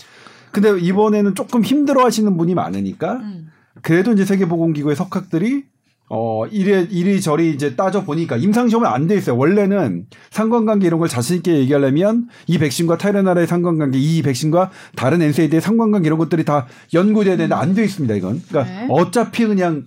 [0.51, 3.51] 근데 이번에는 조금 힘들어 하시는 분이 많으니까 음.
[3.85, 5.65] 그래도 이제 세계보건기구의 석학들이
[6.11, 9.37] 어 이래 이리저리 이제 따져 보니까 임상 시험은 안 돼 있어요.
[9.37, 15.61] 원래는 상관관계 이런 걸 자신 있게 얘기하려면 이 백신과 타이레나라의 상관관계, 이 백신과 다른 엔세이드의
[15.63, 18.15] 상관관계 이런 것들이 다 연구돼야 되는데 안 돼 있습니다.
[18.17, 18.87] 이건 그러니까 네.
[18.91, 19.85] 어차피 그냥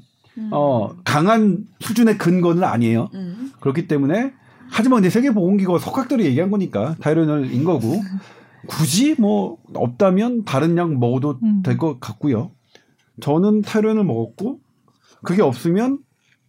[0.51, 3.10] 어 강한 수준의 근거는 아니에요.
[3.15, 3.51] 음.
[3.60, 4.33] 그렇기 때문에
[4.69, 8.01] 하지만 근데 세계보건기구가 석학들이 얘기한 거니까 타이레놀인 거고
[8.67, 11.62] 굳이 뭐 없다면 다른 약 먹어도 음.
[11.63, 12.51] 될것 같고요.
[13.21, 14.60] 저는 타이레놀 먹었고
[15.23, 15.99] 그게 없으면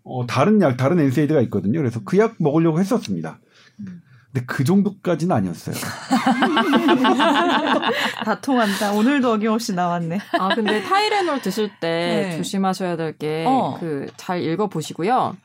[0.04, 1.78] 어, 다른 약 다른 엔세이드가 있거든요.
[1.78, 3.38] 그래서 그 약 먹으려고 했었습니다.
[4.33, 5.74] 근데 그 정도까지는 아니었어요.
[8.24, 8.92] 다 통한다.
[8.92, 10.18] 오늘도 어김없이 나왔네.
[10.38, 12.37] 아 근데 타이레놀 드실 때 네.
[12.37, 13.78] 조심하셔야 될게 어.
[13.81, 15.37] 그잘 읽어 보시고요.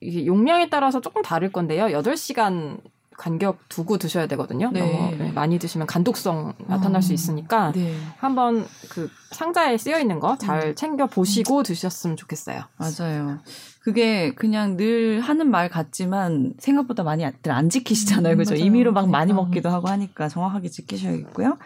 [0.00, 1.86] 이게 용량에 따라서 조금 다를 건데요.
[1.86, 2.78] 8시간
[3.16, 4.70] 간격 두고 드셔야 되거든요.
[4.72, 4.80] 네.
[4.80, 7.94] 너무 네, 많이 드시면 간독성 나타날 수 있으니까 네.
[8.18, 12.62] 한번 그 상자에 쓰여 있는 거 잘 챙겨 보시고 드셨으면 좋겠어요.
[12.76, 13.38] 맞아요.
[13.80, 18.34] 그게 그냥 늘 하는 말 같지만 생각보다 많이 들안 지키시잖아요.
[18.34, 18.54] 음, 그죠?
[18.54, 18.64] 맞아요.
[18.64, 19.46] 임의로 막 많이 그러니까.
[19.48, 21.58] 먹기도 하고 하니까 정확하게 지키셔야겠고요.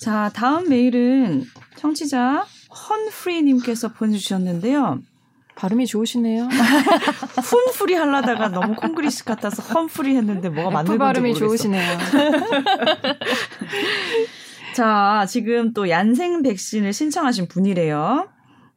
[0.00, 1.44] 자, 다음 메일은
[1.76, 2.44] 청취자
[2.90, 5.00] 헌프리님께서 보내주셨는데요.
[5.56, 6.48] 발음이 좋으시네요.
[7.42, 11.46] 훈프리 하려다가 너무 콩그리시 같아서 헌프리 했는데 뭐가 맞는 F 건지 발음이 모르겠어.
[11.46, 11.98] 좋으시네요.
[14.76, 18.28] 자, 지금 또 얀생 백신을 신청하신 분이래요.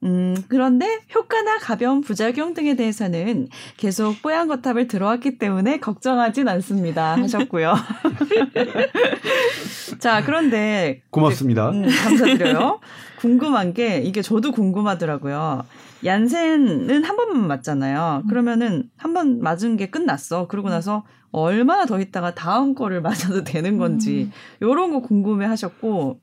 [0.04, 7.18] 음, 그런데 효과나 가벼운 부작용 등에 대해서는 계속 뽀얀거탑을 들어왔기 때문에 걱정하진 않습니다.
[7.18, 7.76] 하셨고요.
[10.00, 11.72] 자, 그런데 고맙습니다.
[11.72, 12.80] 음, 감사드려요.
[13.18, 15.66] 궁금한 게 이게 저도 궁금하더라고요.
[16.06, 18.24] 얀센은 한 번만 맞잖아요.
[18.30, 20.48] 그러면은 한 번 맞은 게 끝났어.
[20.48, 24.32] 그러고 나서 얼마나 더 있다가 다음 거를 맞아도 되는 건지
[24.62, 26.20] 요런 거 궁금해 하셨고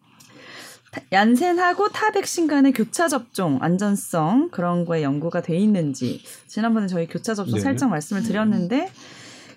[0.93, 7.07] 타- 얀센하고 타 백신 간의 교차 접종 안전성 그런 거에 연구가 돼 있는지 지난번에 저희
[7.07, 7.61] 교차 접종 네.
[7.61, 8.91] 살짝 말씀을 드렸는데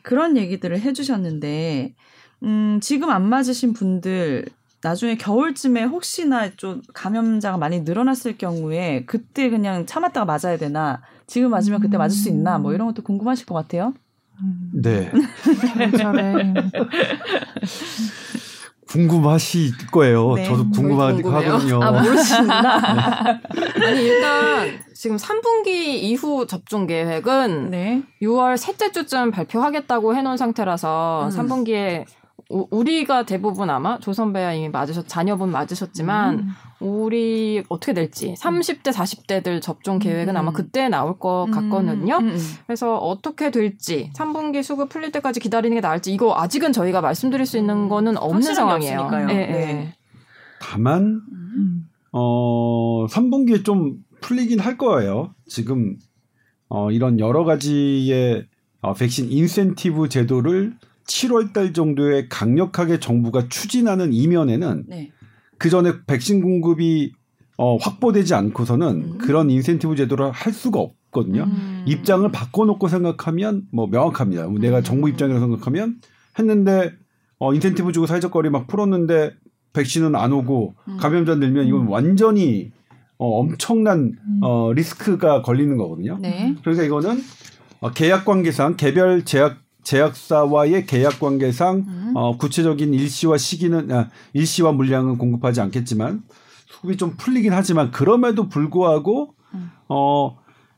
[0.02, 1.96] 그런 얘기들을 해주셨는데
[2.44, 4.46] 음, 지금 안 맞으신 분들
[4.82, 11.82] 나중에 겨울쯤에 혹시나 좀 감염자가 많이 늘어났을 경우에 그때 그냥 참았다가 맞아야 되나 지금 맞으면
[11.82, 13.94] 그때 맞을 수 있나 뭐 이런 것도 궁금하실 것 같아요.
[14.42, 14.72] 음.
[14.74, 15.12] 네.
[18.88, 20.34] 궁금하실 거예요.
[20.34, 20.72] 네, 저도.
[20.72, 21.84] 궁금하거든요.
[21.84, 23.40] 아 모르시나?
[23.86, 28.02] 아니 일단 지금 3분기 이후 접종 계획은 네.
[28.22, 31.38] 6월 셋째 주쯤 발표하겠다고 해놓은 상태라서 음.
[31.38, 32.06] 3분기에
[32.50, 36.50] 우리가 대부분 아마 조선배야 이미 맞으셨 자녀분 맞으셨지만 음.
[36.80, 40.38] 우리 어떻게 될지 30대 40대들 접종 계획은 음.
[40.38, 42.18] 아마 그때 나올 것 음, 같거든요.
[42.18, 42.38] 음, 음.
[42.66, 47.60] 그래서 어떻게 될지 3분기 수급 풀릴 때까지 기다리는 게 나을지 이거 아직은 저희가 말씀드릴 수
[47.60, 49.10] 있는 거는 없는 상황이에요.
[49.14, 49.34] 예, 네.
[49.36, 49.94] 예.
[50.60, 51.88] 다만 음.
[52.12, 55.36] 어 3분기에 좀 풀리긴 할 거예요.
[55.48, 55.98] 지금
[56.68, 58.48] 어 이런 여러 가지의
[58.82, 60.74] 어, 백신 인센티브 제도를
[61.10, 65.12] 7월 달 정도에 강력하게 정부가 추진하는 이면에는 네.
[65.58, 67.14] 그 전에 백신 공급이
[67.58, 69.18] 어, 확보되지 않고서는 음.
[69.18, 71.44] 그런 인센티브 제도를 할 수가 없거든요.
[71.44, 71.84] 음.
[71.86, 74.48] 입장을 바꿔놓고 생각하면 뭐 명확합니다.
[74.60, 74.84] 내가 음.
[74.84, 76.00] 정부 입장이라고 생각하면
[76.38, 76.94] 했는데
[77.40, 79.34] 어, 인센티브 주고 사회적 거리 막 풀었는데
[79.74, 80.98] 백신은 안 오고 음.
[80.98, 82.72] 감염자 늘면 이건 완전히
[83.18, 84.40] 어, 엄청난 음.
[84.42, 86.18] 어, 리스크가 걸리는 거거든요.
[86.22, 86.56] 네.
[86.62, 87.22] 그러니까 이거는
[87.82, 89.58] 어, 계약 관계상 개별 제약
[89.90, 92.12] 제약사와의 계약 관계상 음.
[92.16, 96.22] 어, 구체적인 일시와 시기는 아, 일시와 물량은 공급하지 않겠지만
[96.68, 99.72] 수급이 좀 풀리긴 하지만 그럼에도 불구하고 음.
[99.88, 100.38] 어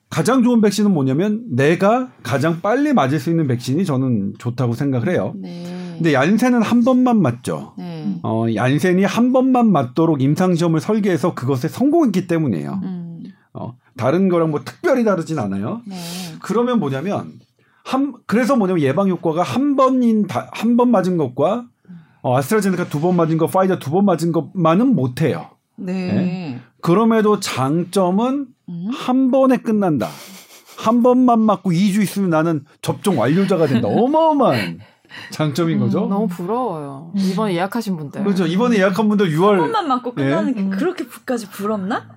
[0.09, 5.33] 가장 좋은 백신은 뭐냐면 내가 가장 빨리 맞을 수 있는 백신이 저는 좋다고 생각을 해요.
[5.35, 5.63] 네.
[5.95, 7.73] 근데 얀센은 한 번만 맞죠.
[7.77, 8.17] 네.
[8.23, 12.79] 어 얀센이 한 번만 맞도록 임상 시험을 설계해서 그것에 성공했기 때문이에요.
[12.83, 13.23] 음.
[13.53, 15.81] 어 다른 거랑 뭐 특별히 다르진 않아요.
[15.85, 15.97] 네.
[16.41, 17.33] 그러면 뭐냐면
[17.91, 21.65] 한 그래서 뭐냐면 예방 효과가 한 번인 한 번 맞은 것과
[22.21, 25.49] 어, 아스트라제네카 두 번 맞은 거, 파이자 두 번 맞은 것만은 못 해요.
[25.75, 26.59] 네.
[26.81, 28.87] 그럼에도 장점은 음.
[28.93, 30.07] 한 번에 끝난다.
[30.77, 33.87] 한 번만 맞고 2주 있으면 나는 접종 완료자가 된다.
[33.91, 34.79] 어마어마한
[35.31, 36.05] 장점인 거죠.
[36.05, 37.11] 음, 너무 부러워요.
[37.15, 38.23] 이번에 예약하신 분들.
[38.23, 38.45] 그렇죠.
[38.45, 40.61] 이번에 예약한 분들 6월 한 번만 맞고 끝나는 예.
[40.63, 42.07] 게 그렇게까지 부럽나?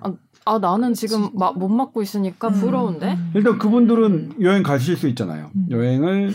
[0.47, 2.53] 아 나는 지금 마- 못 맞고 있으니까 음.
[2.53, 3.17] 부러운데.
[3.33, 5.49] 일단 그분들은 여행 가실 수 있잖아요.
[5.55, 5.67] 음.
[5.71, 6.33] 여행을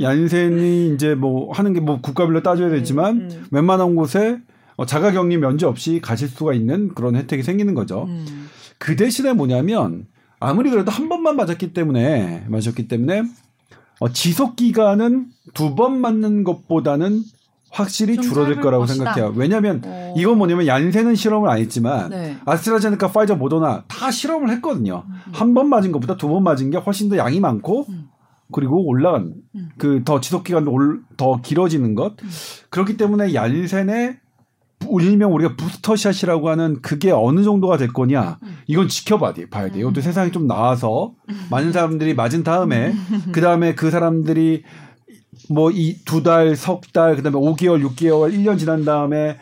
[0.00, 3.44] 얀센이 이제 뭐 하는 게 뭐 국가별로 따져야 되지만 음.
[3.50, 4.38] 웬만한 곳에
[4.76, 8.04] 어, 자가격리 면제 없이 가실 수가 있는 그런 혜택이 생기는 거죠.
[8.08, 8.48] 음.
[8.78, 10.06] 그 대신에 뭐냐면
[10.40, 13.22] 아무리 그래도 한 번만 맞았기 때문에 맞았기 때문에
[14.00, 17.22] 어, 지속 기간은 두 번 맞는 것보다는
[17.70, 19.04] 확실히 좀 줄어들 거라고 것이다.
[19.14, 19.32] 생각해요.
[19.36, 20.14] 왜냐하면 어.
[20.16, 22.36] 이건 뭐냐면 얀센은 실험을 안 했지만 네.
[22.44, 25.04] 아스트라제네카, 파이저, 모더나 다 실험을 했거든요.
[25.32, 28.08] 한번 맞은 것보다 두 번 맞은 게 훨씬 더 양이 많고 음.
[28.52, 29.68] 그리고 올라간 음.
[29.78, 32.14] 그더 지속 기간도 올- 더 길어지는 것
[32.70, 34.23] 그렇기 때문에 얀센의 부-
[35.00, 39.80] 일명 우리가 부스터샷이라고 하는 그게 어느 정도가 될 거냐 이건 지켜봐야 돼 봐야 돼.
[39.80, 41.12] 이것도 세상이 좀 나아서
[41.50, 42.94] 많은 사람들이 맞은 다음에
[43.32, 44.62] 그 다음에 그 사람들이
[45.50, 49.36] 뭐 이 두 달, 석 달, 그다음에 5개월, 6개월, 1년 지난 다음에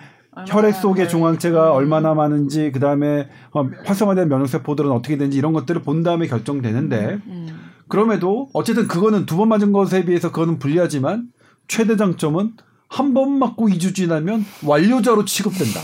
[0.49, 6.03] 혈액 속의 중앙체가 얼마나 많은지 그다음에 어, 활성화된 면역 세포들은 어떻게 되는지 이런 것들을 본
[6.03, 7.49] 다음에 결정되는데 음.
[7.89, 11.27] 그럼에도 어쨌든 그거는 두 번 맞은 것에 비해서 그거는 불리하지만
[11.69, 12.53] 최대 장점은
[12.93, 15.81] 한 번 맞고 2주 지나면 완료자로 취급된다.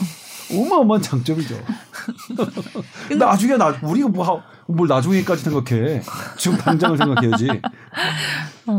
[0.52, 1.54] 어마어마한 장점이죠.
[3.18, 6.02] 나중에 나 우리가 뭐 하- 뭘 나중에까지 생각해.
[6.38, 7.48] 지금 당장을 생각해야지.
[8.66, 8.72] 어,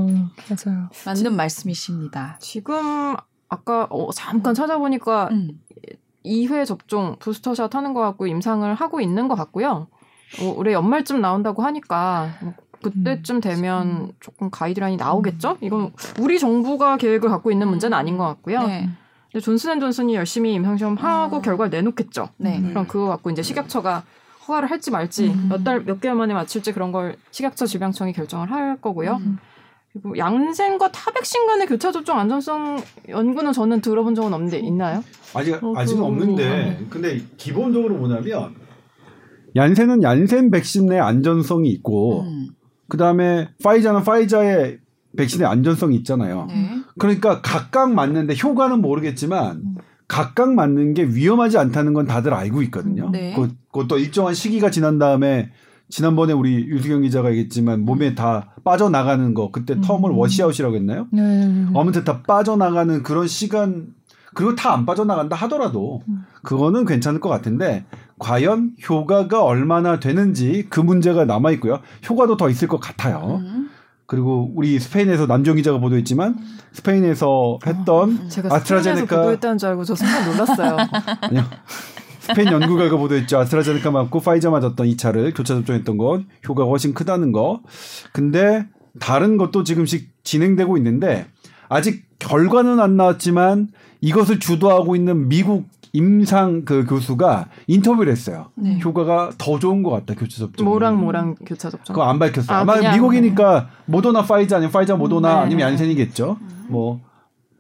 [0.50, 0.90] 맞아요.
[1.06, 2.38] 맞는 말씀이십니다.
[2.40, 3.16] 지금
[3.50, 5.60] 아까 어, 잠깐 찾아보니까 음.
[6.26, 9.88] 2회 접종 부스터샷 하는 것 같고 임상을 하고 있는 것 같고요.
[10.42, 15.58] 어, 올해 연말쯤 나온다고 하니까 뭐 그때쯤 되면 조금 가이드라인이 나오겠죠?
[15.62, 18.66] 이건 우리 정부가 계획을 갖고 있는 문제는 아닌 것 같고요.
[18.68, 18.90] 네.
[19.32, 21.42] 근데 존슨앤존슨이 열심히 임상시험 하고 아.
[21.42, 22.30] 결과를 내놓겠죠.
[22.38, 22.62] 네.
[22.62, 24.04] 그럼 그거 갖고 이제 식약처가
[24.48, 25.48] 허가를 할지 말지 음.
[25.50, 29.18] 몇달 몇 개월 만에 맞출지 그런 걸 식약처 질병청이 결정을 할 거고요.
[29.22, 29.38] 음.
[29.92, 32.78] 그리고 양생과 타백신 간의 교차 접종 안전성
[33.10, 35.04] 연구는 저는 들어본 적은 없는데 있나요?
[35.34, 38.56] 아직 어, 아직은 그- 없는데 근데 기본적으로 뭐냐면
[39.56, 42.50] 얀센은 얀센 백신의 안전성이 있고 음.
[42.90, 44.80] 그 다음에 파이자는 파이자의
[45.18, 46.46] 백신의 안전성이 있잖아요.
[46.50, 46.70] 네.
[47.00, 49.76] 그러니까 각각 맞는데 효과는 모르겠지만 음.
[50.08, 53.10] 각각 맞는 게 위험하지 않다는 건 다들 알고 있거든요.
[53.12, 53.34] 네.
[53.36, 55.52] 그- 그것도 일정한 시기가 지난 다음에
[55.90, 59.82] 지난번에 우리 유수경 기자가 얘기했지만 몸에 다 빠져나가는 거 그때 음.
[59.82, 61.08] term을 washout이라고 했나요?
[61.12, 61.66] 네.
[61.76, 63.88] 아무튼 다 빠져나가는 그런 시간
[64.36, 66.24] 그리고 다 안 빠져나간다 하더라도 음.
[66.44, 67.86] 그거는 괜찮을 것 같은데
[68.20, 71.80] 과연 효과가 얼마나 되는지 그 문제가 남아 있고요.
[72.10, 73.40] 효과도 더 있을 것 같아요.
[73.42, 73.70] 음.
[74.06, 76.36] 그리고 우리 스페인에서 남정 기자가 보도했지만
[76.74, 80.78] 스페인에서 했던 제가 아스트라제네카- 보도했다는 줄 알고 저 순간 놀랐어요.
[81.22, 81.44] 아니요.
[82.20, 83.38] 스페인 연구 결과 보도했죠.
[83.40, 87.62] 아스트라제네카 맞고 파이자 맞았던 2차를 교차 접종했던 건 효과가 훨씬 크다는 거.
[88.12, 88.66] 근데
[89.00, 91.28] 다른 것도 지금씩 진행되고 있는데
[91.70, 93.70] 아직 결과는 안 나왔지만
[94.02, 98.48] 이것을 주도하고 있는 미국 임상 그 교수가 인터뷰를 했어요.
[98.56, 98.80] 네.
[98.84, 100.66] 효과가 더 좋은 것 같다 교차 접종.
[100.68, 101.94] 모랑 모랑 교차 접종.
[101.96, 102.58] 그거 안 밝혔어요.
[102.58, 105.40] 아, 아, 마 그냥- 미국이니까 모더나 파이자 아니면 파이자 모더나 네.
[105.42, 106.38] 아니면 얀센이겠죠.
[106.68, 107.02] 뭐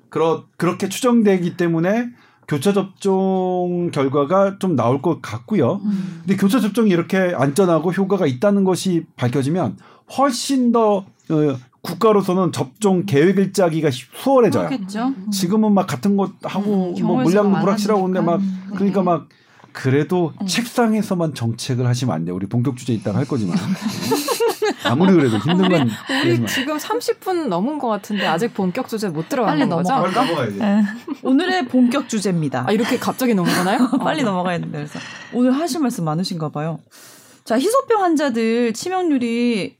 [0.10, 2.10] 그렇 그렇게 추정되기 때문에
[2.48, 5.82] 교차 접종 결과가 좀 나올 것 같고요.
[5.84, 6.22] 음.
[6.26, 9.78] 근데 교차 접종이 이렇게 안전하고 효과가 있다는 것이 밝혀지면
[10.18, 14.68] 훨씬 더 어, 국가로서는 접종 계획을 짜기가 시- 수월해져요.
[14.68, 15.14] 그렇겠죠.
[15.32, 18.76] 지금은 막 같은 것 하고 음, 뭐 물량도 불확실하고 근데 막 많아지니까.
[18.76, 19.06] 그러니까 네.
[19.06, 19.30] 막
[19.72, 20.48] 그래도 음.
[20.48, 22.36] 책상에서만 정책을 하시면 안 돼요.
[22.36, 23.58] 우리 본격 주제 있다가 할 거지만
[24.84, 25.90] 아무리 그래도 힘든 건
[26.24, 29.90] 우리 지금 30분 넘은 것 같은데 아직 본격 주제 못 들어간 빨리 거죠?
[29.90, 30.60] 빨리 넘어가야지.
[31.24, 32.66] 오늘의 본격 주제입니다.
[32.68, 33.90] 아 이렇게 갑자기 넘어가나요?
[34.04, 35.00] 빨리 넘어가야 된다 그래서
[35.34, 36.80] 오늘 하실 말씀 많으신가 봐요.
[37.46, 39.78] 자 희소병 환자들 치명률이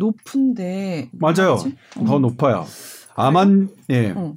[0.00, 1.54] 높은데 맞아요.
[1.54, 1.76] 뭐지?
[2.06, 2.66] 더 높아요.
[3.14, 4.12] 아만 예.
[4.16, 4.34] 어.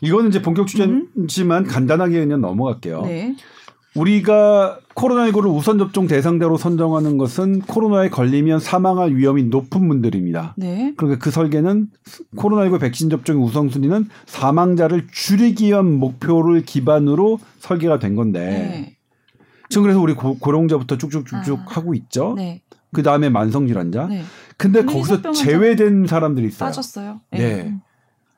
[0.00, 3.02] 이거는 이제 본격 주제지만 간단하게 그냥 넘어갈게요.
[3.02, 3.36] 네.
[3.94, 10.54] 우리가 코로나19를 우선 접종 대상자로 선정하는 것은 코로나에 걸리면 사망할 위험이 높은 분들입니다.
[10.56, 10.94] 네.
[10.96, 11.88] 그러니까 그 설계는
[12.36, 18.96] 코로나19 백신 접종의 우선순위는 사망자를 줄이기 위한 목표를 기반으로 설계가 된 건데 네.
[19.68, 21.64] 지금 그래서 우리 고, 고령자부터 쭉쭉쭉쭉 아.
[21.66, 22.34] 하고 있죠.
[22.36, 22.62] 네.
[22.92, 24.06] 그 다음에 만성질환자.
[24.08, 24.22] 네.
[24.56, 26.68] 근데 거기서 제외된 사람들이 있어요.
[26.68, 27.20] 빠졌어요.
[27.30, 27.74] 네.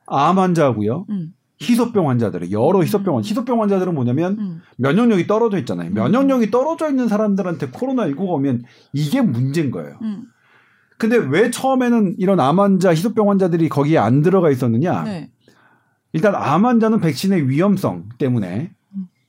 [0.06, 1.06] 암 환자하고요.
[1.10, 1.34] 음.
[1.60, 3.28] 희소병 환자들, 여러 희소병 환자.
[3.28, 4.60] 희소병 환자들은 뭐냐면 음.
[4.76, 5.90] 면역력이 떨어져 있잖아요.
[5.90, 9.98] 면역력이 떨어져 있는 사람들한테 코로나 19가 오면 이게 문제인 거예요.
[10.02, 10.24] 음.
[10.98, 15.02] 근데 왜 처음에는 이런 암 환자, 희소병 환자들이 거기에 안 들어가 있었느냐?
[15.04, 15.30] 네.
[16.12, 18.72] 일단 암 환자는 백신의 위험성 때문에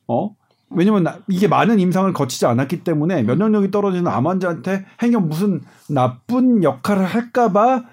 [0.08, 0.36] 어
[0.76, 6.64] 왜냐면 나- 이게 많은 임상을 거치지 않았기 때문에 면역력이 떨어지는 암 환자한테 행여 무슨 나쁜
[6.64, 7.84] 역할을 할까봐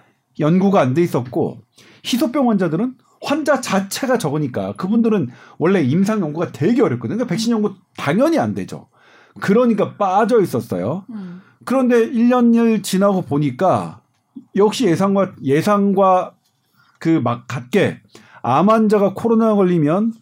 [0.40, 1.60] 연구가 안 돼 있었고
[2.04, 7.16] 희소병 환자들은 환자 자체가 적으니까 그분들은 원래 임상 연구가 되게 어렵거든요.
[7.18, 8.88] 그러니까 백신 연구 당연히 안 되죠.
[9.40, 11.04] 그러니까 빠져 있었어요.
[11.10, 11.40] 음.
[11.64, 14.00] 그런데 1년을 지나고 보니까
[14.56, 16.32] 역시 예상과 예상과
[16.98, 18.00] 그 막 같게
[18.42, 20.12] 암 환자가 코로나 걸리면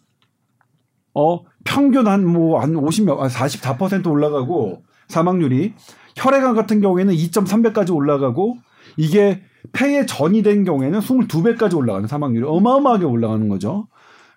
[1.13, 5.73] 어 평균 한뭐 한 50몇 44% 올라가고 사망률이
[6.15, 8.57] 혈액암 같은 경우에는 2.3배까지 올라가고
[8.97, 9.41] 이게
[9.73, 13.87] 폐에 전이 된 경우에는 22배까지 올라가는 사망률이 어마어마하게 올라가는 거죠.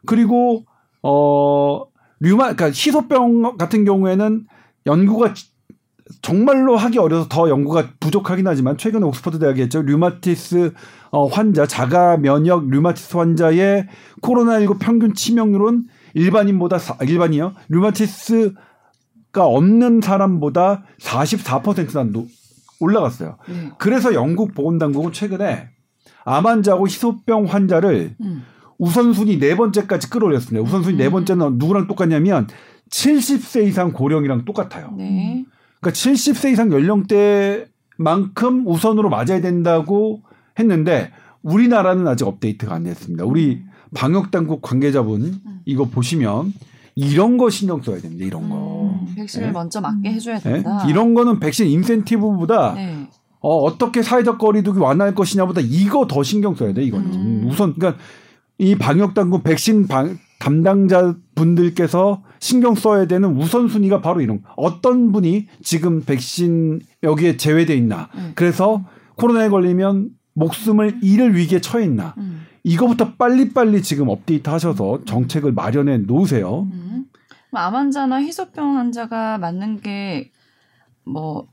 [0.07, 0.65] 그리고
[1.03, 1.85] 어
[2.21, 4.47] 류마 그러니까 희소병 같은 경우에는
[4.87, 5.47] 연구가 지-
[6.21, 9.81] 정말로 하기 어려워서 더 연구가 부족하긴 하지만 최근에 옥스퍼드 대학이 했죠.
[9.83, 10.73] 류마티스
[11.11, 13.87] 어, 환자 자가 면역 류마티스 환자의
[14.21, 17.55] 코로나19 평균 치명률은 일반인보다 사- 일반이요.
[17.69, 18.55] 류마티스가
[19.37, 22.27] 없는 사람보다 44%나 노-
[22.81, 23.37] 올라갔어요.
[23.49, 23.71] 네.
[23.79, 25.69] 그래서 영국 보건당국은 최근에
[26.25, 28.43] 암 환자하고 희소병 환자를 음.
[28.79, 30.65] 우선순위 네 번째까지 끌어올렸습니다.
[30.67, 32.49] 우선순위 네 번째는 누구랑 똑같냐면
[32.91, 34.93] 70세 이상 고령이랑 똑같아요.
[34.97, 35.45] 네.
[35.81, 40.23] 그러니까 70세 이상 연령대만큼 우선으로 맞아야 된다고
[40.59, 41.11] 했는데
[41.43, 43.25] 우리나라는 아직 업데이트가 안 됐습니다.
[43.25, 43.63] 우리
[43.95, 46.53] 방역 당국 관계자분 이거 보시면
[46.97, 48.25] 이런 거 신경 써야 됩니다.
[48.25, 48.91] 이런 거.
[49.01, 49.53] 음, 백신을 네.
[49.53, 50.41] 먼저 맞게 해줘야 예?
[50.41, 50.85] 된다.
[50.89, 53.09] 이런 거는 백신 인센티브보다 네.
[53.41, 57.13] 어, 어떻게 사회적 거리두기 완화할 것이냐보다 이거 더 신경 써야 돼, 이거는.
[57.13, 57.47] 음.
[57.51, 58.01] 우선, 그러니까
[58.59, 64.49] 이 방역 당국 백신 방- 담당자 분들께서 신경 써야 되는 우선 순위가 바로 이런, 거.
[64.57, 68.09] 어떤 분이 지금 백신 여기에 제외돼 있나.
[68.15, 68.33] 음.
[68.35, 68.85] 그래서
[69.17, 72.15] 코로나에 걸리면 목숨을 잃을 위기에 처해 있나.
[72.19, 72.43] 음.
[72.65, 76.63] 이거부터 빨리빨리 지금 업데이트 하셔서 정책을 마련해 놓으세요.
[76.73, 77.07] 음.
[77.53, 80.33] 암 환자나 희소병 환자가 맞는 게
[81.05, 81.47] 뭐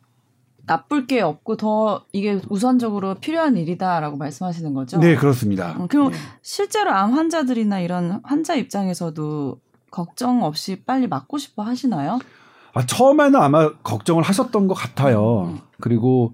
[0.65, 4.99] 나쁠 게 없고 더 이게 우선적으로 필요한 일이다라고 말씀하시는 거죠?
[4.99, 5.75] 네, 그렇습니다.
[5.77, 12.19] 어, 그럼 실제로 암 환자들이나 이런 환자 입장에서도 걱정 없이 빨리 맞고 싶어 하시나요?
[12.73, 15.57] 아, 처음에는 아마 걱정을 하셨던 것 같아요.
[15.81, 16.33] 그리고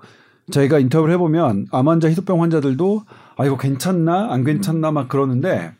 [0.51, 3.03] 저희가 인터뷰를 해보면 암 환자, 희소병 환자들도
[3.37, 4.31] 아, 이거 괜찮나?
[4.31, 4.91] 안 괜찮나?
[4.91, 5.71] 막 그러는데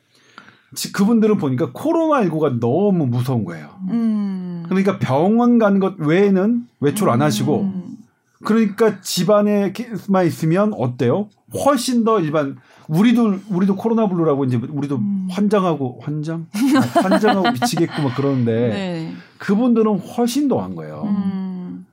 [0.76, 3.70] 지- 그분들은 보니까 코로나19가 너무 무서운 거예요.
[3.90, 4.64] 음.
[4.68, 7.98] 그러니까 병원 가는 것 외에는 외출 안 하시고 음.
[8.44, 11.30] 그러니까 집안에만 있으면 어때요?
[11.66, 15.28] 훨씬 더 일반 우리도 우리도 코로나 블루라고 이제 우리도 음.
[15.32, 16.46] 환장하고 환장
[16.96, 19.14] 아, 환장하고 미치겠고 막 그러는데 네.
[19.40, 21.04] 그분들은 훨씬 더한 거예요.
[21.06, 21.86] 음.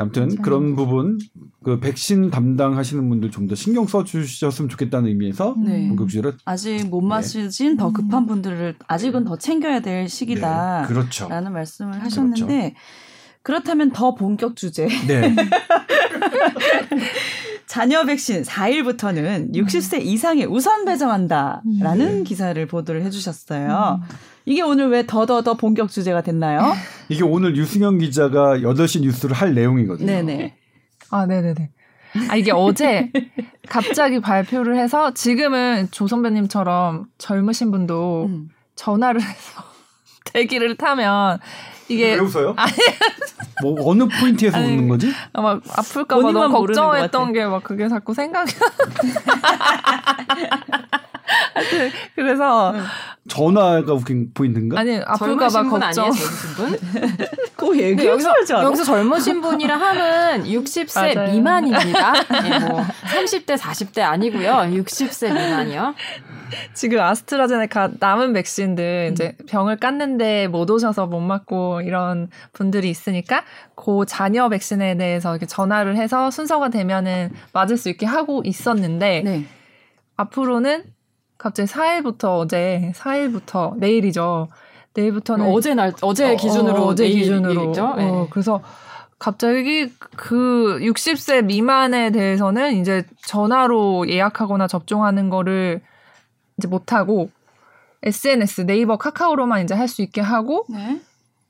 [0.00, 0.36] 아무튼.
[0.42, 1.18] 그런 부분
[1.62, 5.88] 그 백신 담당하시는 분들 좀 더 신경 써 주셨으면 좋겠다는 의미에서 네.
[5.88, 10.82] 본격주의를 아직 못 맞으신 더 급한 분들을 아직은 더 챙겨야 될 시기다.
[10.82, 11.28] 네, 그렇죠.
[11.28, 12.74] 라는 말씀을 하셨는데
[13.42, 15.34] 그렇다면더 본격 주제 네.
[17.70, 22.22] 자녀 백신 4일부터는 60세 이상에 우선 배정한다라는 네.
[22.24, 24.00] 기사를 보도를 해주셨어요.
[24.44, 26.72] 이게 오늘 왜 더더더 본격 주제가 됐나요?
[27.08, 30.04] 이게 오늘 유승현 기자가 8시 뉴스를 할 내용이거든요.
[30.04, 30.56] 네네.
[31.10, 31.70] 아, 네네네.
[32.30, 33.12] 아, 이게 어제
[33.70, 38.48] 갑자기 발표를 해서 지금은 조 선배님처럼 젊으신 분도 음.
[38.74, 39.62] 전화를 해서
[40.32, 41.38] 대기를 타면
[41.90, 42.54] 이게 왜 웃어요?
[43.62, 45.12] 뭐 어느 포인트에서 아니, 웃는 거지?
[45.32, 47.32] 아마 아플까봐 너무 걱정했던.
[47.32, 48.52] 게 막 그게 자꾸 생각이
[51.54, 52.74] 하여튼 그래서
[53.28, 54.80] 전화가 웃긴 포인트인가?
[54.80, 57.16] 아니 아플까봐 젊으신 분 걱정 아니에요, 젊으신 분?
[57.56, 58.30] 그 얘기해 여기서?
[58.64, 61.32] 여기서 젊으신 분이라 함은 60세 맞아요.
[61.32, 62.12] 미만입니다.
[62.46, 62.82] 예, 뭐
[63.14, 64.52] 30대 40대 아니고요.
[64.52, 65.94] 60세 미만이요.
[66.74, 74.04] 지금 아스트라제네카 남은 백신들 이제 병을 깠는데 못 오셔서 못 맞고 이런 분들이 있으니까 그
[74.06, 79.44] 자녀 백신에 대해서 이렇게 전화를 해서 순서가 되면은 맞을 수 있게 하고 있었는데 네.
[80.16, 80.84] 앞으로는
[81.38, 84.48] 갑자기 4일부터 어제 4일부터 내일이죠.
[84.94, 87.72] 내일부터는 어제 날 어제 어, 기준으로 어, 어제 내일 기준으로?
[87.76, 87.80] 예.
[87.80, 88.60] 어, 그래서
[89.18, 95.80] 갑자기 그 60세 미만에 대해서는 이제 전화로 예약하거나 접종하는 거를
[96.58, 97.30] 이제 못 하고
[98.02, 101.00] SNS 네이버 카카오로만 이제 할 수 있게 하고 네.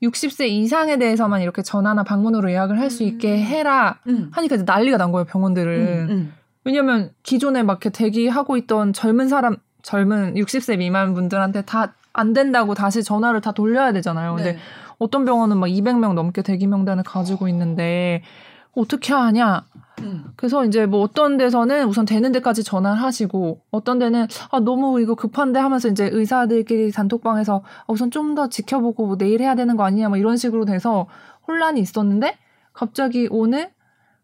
[0.01, 4.29] 60세 이상에 대해서만 이렇게 전화나 방문으로 예약을 할 수 있게 해라 음.
[4.33, 6.33] 하니까 이제 난리가 난 거예요 병원들은 음, 음.
[6.63, 12.73] 왜냐면 기존에 막 이렇게 대기하고 있던 젊은 사람 젊은 60세 미만 분들한테 다 안 된다고
[12.73, 14.35] 다시 전화를 다 돌려야 되잖아요.
[14.35, 14.59] 근데 네.
[14.99, 18.21] 어떤 병원은 막 200명 넘게 대기 명단을 가지고 있는데
[18.75, 19.63] 어떻게 하냐?
[20.01, 20.25] 음.
[20.35, 25.15] 그래서 이제 뭐 어떤 데서는 우선 되는 데까지 전화를 하시고 어떤 데는 아 너무 이거
[25.15, 29.83] 급한데 하면서 이제 의사들끼리 단톡방에서 아, 우선 좀 더 지켜보고 뭐 내일 해야 되는 거
[29.83, 31.07] 아니냐 뭐 이런 식으로 돼서
[31.47, 32.37] 혼란이 있었는데
[32.71, 33.71] 갑자기 오늘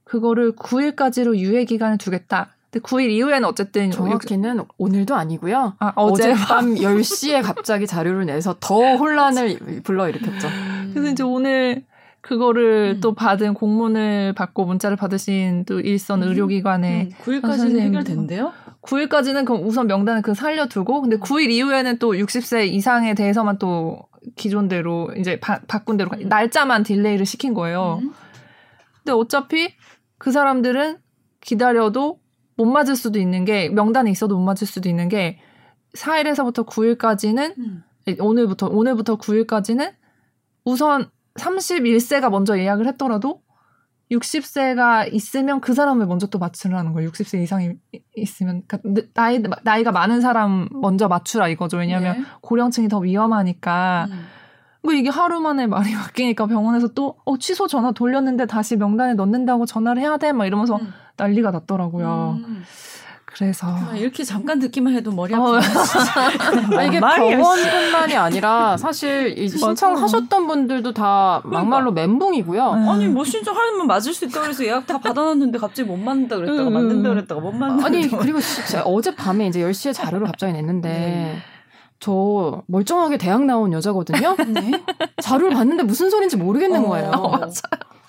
[0.05, 2.55] 그거를 9일까지로 유예 기간을 두겠다.
[2.71, 5.73] 근데 9일 이후에는 어쨌든 정확히는 오늘도 아니고요.
[5.79, 10.47] 아, 어제 어젯밤 10시에 갑자기 자료를 내서 더 혼란을 불러일으켰죠.
[10.93, 11.83] 그래서 이제 오늘
[12.27, 13.01] 그거를 음.
[13.01, 16.27] 또 받은 공문을 받고 문자를 받으신 또 일선 음.
[16.29, 17.09] 의료기관에 음.
[17.23, 17.79] 9일까지는 선생님.
[17.81, 18.51] 해결된대요?
[18.81, 23.99] 9일까지는 그럼 우선 명단을 그 살려두고 근데 9일 이후에는 또 60세 이상에 대해서만 또
[24.35, 27.99] 기존대로 이제 바, 바꾼 대로 가- 날짜만 딜레이를 시킨 거예요.
[28.01, 28.11] 음.
[29.03, 29.73] 근데 어차피
[30.17, 30.97] 그 사람들은
[31.41, 32.19] 기다려도
[32.57, 35.39] 못 맞을 수도 있는 게 명단에 있어도 못 맞을 수도 있는 게
[35.95, 37.53] 4일에서부터 9일까지는
[38.19, 39.93] 오늘부터 오늘부터 9일까지는
[40.65, 43.41] 우선 31세가 먼저 예약을 했더라도
[44.11, 47.09] 60세가 있으면 그 사람을 먼저 또 맞추라는 거예요.
[47.11, 51.77] 60세 이상이 이- 있으면 그러니까 나이 나이가 많은 사람 먼저 맞추라 이거죠.
[51.77, 52.23] 왜냐하면 네.
[52.41, 54.07] 고령층이 더 위험하니까.
[54.83, 59.65] 뭐 이게 하루 만에 말이 바뀌니까 병원에서 또 어, 취소 전화 돌렸는데 다시 명단에 넣는다고
[59.65, 60.93] 전화를 해야 돼 막 이러면서 음.
[61.17, 62.39] 난리가 났더라고요.
[62.45, 62.63] 음.
[63.37, 66.21] 그래서 아, 이렇게 잠깐 듣기만 해도 머리 어, 아프다.
[66.75, 72.63] 아, 이게 병원뿐만이 아니라 사실 이 신청하셨던 분들도 다 막말로 멘붕이고요.
[72.63, 76.73] 아니 뭐 신청하면 맞을 수 있다 그래서 예약 다 받아놨는데 갑자기 못 맞는다 그랬다가 음,
[76.73, 77.15] 맞는다 음.
[77.15, 81.37] 그랬다가 못 맞는다 아니 그랬다가 그리고 진짜 어젯밤에 이제 10시에 자료를 갑자기 냈는데 네.
[81.99, 84.35] 저 멀쩡하게 대학 나온 여자거든요.
[84.47, 84.83] 네.
[85.21, 87.11] 자료를 봤는데 무슨 소린지 모르겠는 어, 거예요.
[87.11, 87.51] 맞아요.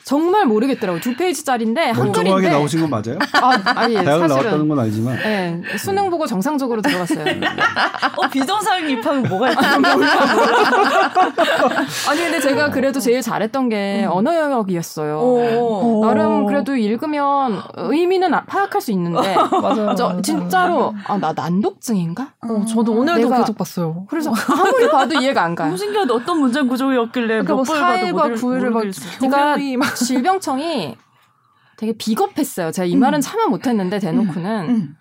[0.04, 1.00] 정말 모르겠더라고요.
[1.02, 3.18] 두 페이지짜리인데 멀쩡하게 한글인데 나오신 건 맞아요?
[3.42, 7.24] 아, 아니 대학을 나왔다는 건 알지만 네, 수능 보고 정상적으로 들어갔어요.
[8.16, 9.84] 어 비정상 입학은 뭐가 있다는
[12.08, 15.18] 아니 근데 제가 그래도 제일 잘했던 게 언어 영역이었어요.
[15.20, 16.00] 어.
[16.06, 19.94] 나름 그래도 읽으면 의미는 아- 파악할 수 있는데 맞아요.
[19.94, 22.28] 저 진짜로 아 나 난독증인가?
[22.48, 24.06] 어, 저도 오늘도 내가- 계속 봤어요.
[24.08, 25.74] 그래서 아무리 봐도 이해가 안 가요.
[25.76, 28.82] 신기하다 어떤 문장 구조였길래 그러니까 뭐 몇번 봐도 4일과 모르- 9일을 막.
[29.18, 29.58] 그러니까
[29.94, 30.96] 질병청이
[31.76, 32.72] 되게 비겁했어요.
[32.72, 34.96] 제가 이 말은 참아 못했는데 대놓고는.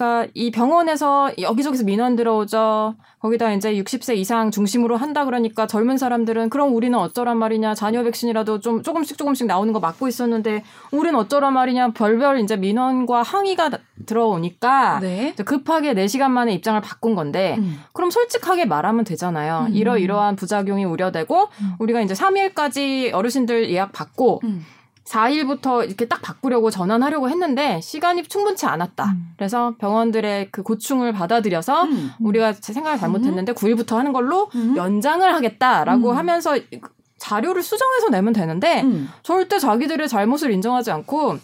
[0.00, 0.02] 음.
[0.02, 2.94] 그러니까 이 병원에서 여기저기서 민원 들어오죠.
[3.20, 7.74] 거기다 이제 60세 이상 중심으로 한다 그러니까 젊은 사람들은 그럼 우리는 어쩌란 말이냐.
[7.74, 11.90] 자녀 백신이라도 좀 조금씩 조금씩 나오는 거 맞고 있었는데 우리는 어쩌란 말이냐.
[11.92, 15.34] 별별 이제 민원과 항의가 다- 들어오니까 네.
[15.44, 17.78] 급하게 4시간 만에 입장을 바꾼 건데 음.
[17.92, 19.66] 그럼 솔직하게 말하면 되잖아요.
[19.68, 19.74] 음.
[19.74, 21.72] 이러이러한 부작용이 우려되고 음.
[21.78, 24.64] 우리가 이제 3일까지 어르신들 예약 받고 음.
[25.10, 29.04] 4일부터 이렇게 딱 바꾸려고 전환하려고 했는데 시간이 충분치 않았다.
[29.06, 29.32] 음.
[29.36, 32.10] 그래서 병원들의 그 고충을 받아들여서 음.
[32.20, 34.76] 우리가 제 생각을 잘못했는데 9일부터 하는 걸로 음.
[34.76, 36.16] 연장을 하겠다라고 음.
[36.16, 36.56] 하면서
[37.18, 39.08] 자료를 수정해서 내면 되는데 음.
[39.22, 41.38] 절대 자기들의 잘못을 인정하지 않고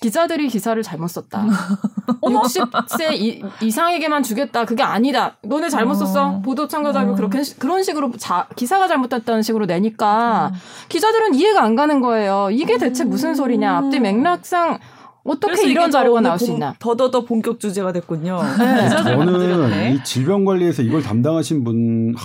[0.00, 1.46] 기자들이 기사를 잘못 썼다.
[2.22, 4.64] 60세 이, 이상에게만 주겠다.
[4.64, 5.36] 그게 아니다.
[5.42, 6.26] 너네 잘못 썼어.
[6.28, 6.42] 어.
[6.42, 7.14] 보도 참가자료 어.
[7.14, 10.52] 그렇게 그런 식으로 자, 기사가 잘못됐다는 식으로 내니까
[10.88, 12.48] 기자들은 이해가 안 가는 거예요.
[12.52, 13.76] 이게 대체 무슨 소리냐.
[13.78, 14.78] 앞뒤 맥락상
[15.24, 16.74] 어떻게 이런 자료가 나올 수 본- 있나.
[16.78, 18.40] 더더더 본격 주제가 됐군요.
[18.58, 18.82] 네.
[18.84, 19.94] 기자들 저는.
[19.94, 22.22] 이 질병관리에서 이걸 담당하신 분 하,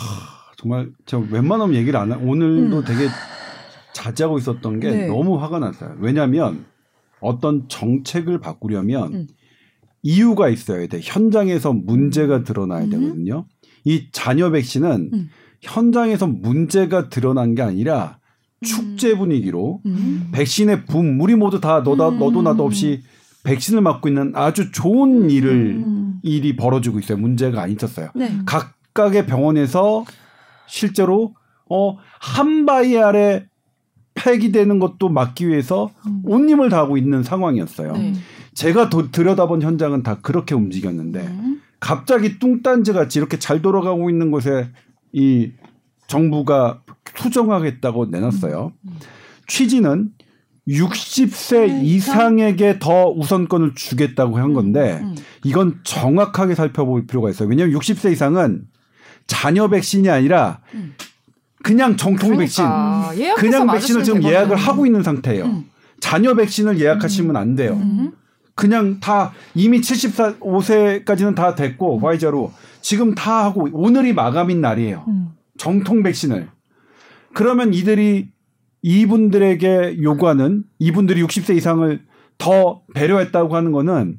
[0.58, 2.18] 정말 저 웬만하면 얘기를 안 하.
[2.18, 2.84] 오늘도 음.
[2.84, 3.08] 되게
[3.94, 5.08] 자제하고 있었던 게 네.
[5.08, 5.94] 너무 화가 났어요.
[6.00, 6.66] 왜냐하면
[7.22, 9.28] 어떤 정책을 바꾸려면 음.
[10.04, 11.00] 이유가 있어야 돼.
[11.02, 12.90] 현장에서 문제가 드러나야 음.
[12.90, 13.46] 되거든요.
[13.86, 15.30] 이 자녀 백신은 음.
[15.62, 18.20] 현장에서 문제가 드러난 게 아니라
[18.64, 20.30] 축제 분위기로 음.
[20.32, 22.20] 백신의 붐, 우리 모두 다 너다 음.
[22.20, 23.02] 너도 나도 없이
[23.44, 25.52] 백신을 맞고 있는 아주 좋은 일을
[25.86, 26.20] 음.
[26.24, 27.18] 일이 벌어지고 있어요.
[27.18, 28.10] 문제가 안 있었어요.
[28.14, 28.32] 네.
[28.46, 30.06] 각각의 병원에서
[30.68, 31.34] 실제로
[31.70, 33.46] 어, 한 바위 아래
[34.24, 36.22] 폐기되는 것도 막기 위해서 음.
[36.26, 37.94] 온 힘을 다하고 있는 상황이었어요.
[37.94, 38.14] 네.
[38.54, 41.62] 제가 도- 들여다본 현장은 다 그렇게 움직였는데 음.
[41.80, 44.70] 갑자기 뚱딴지 같이 이렇게 잘 돌아가고 있는 곳에
[45.14, 45.52] 이
[46.08, 46.82] 정부가
[47.16, 48.74] 수정하겠다고 내놨어요.
[49.48, 50.10] 취지는
[50.68, 55.16] 60세 이상에게 더 우선권을 주겠다고 한 건데 음.
[55.44, 57.50] 이건 정확하게 살펴볼 필요가 있어요.
[57.50, 58.64] 왜냐하면 60세 이상은
[59.28, 60.94] 자녀 백신이 아니라 음.
[61.64, 64.40] 그냥 정통 백신, 그러니까 예약해서 그냥 백신을 지금 되거든요.
[64.40, 65.46] 예약을 하고 있는 상태예요.
[65.46, 65.66] 음.
[66.00, 67.74] 자녀 백신을 예약하시면 안 돼요.
[67.74, 68.14] 음.
[68.56, 72.52] 그냥 다 이미 74세까지는 다 됐고 화이자로
[72.82, 75.06] 지금 다 하고 오늘이 마감인 날이에요.
[75.08, 75.30] 음.
[75.58, 76.50] 정통 백신을.
[77.34, 78.30] 그러면 이들이
[78.82, 82.02] 이분들에게 요구하는 이분들이 60세 이상을
[82.38, 84.18] 더 배려했다고 하는 거는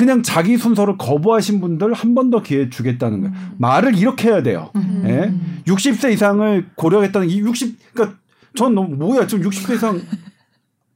[0.00, 3.34] 그냥 자기 순서를 거부하신 분들 한 번 더 기회 주겠다는 거예요.
[3.58, 4.70] 말을 이렇게 해야 돼요.
[4.76, 5.04] 음.
[5.06, 5.70] 예?
[5.70, 8.18] 60세 이상을 고려했다는 이 60, 그러니까
[8.56, 10.00] 전 너무 뭐야 지금 60세 이상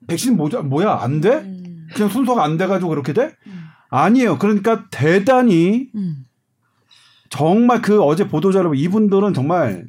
[0.07, 1.35] 백신 뭐야 뭐야 안 돼?
[1.35, 1.87] 음.
[1.95, 3.35] 그냥 순서가 안 돼가지고 그렇게 돼?
[3.47, 3.65] 음.
[3.91, 4.39] 아니에요.
[4.39, 6.25] 그러니까 대단히 음.
[7.29, 9.85] 정말 그 어제 보도자료 이분들은 정말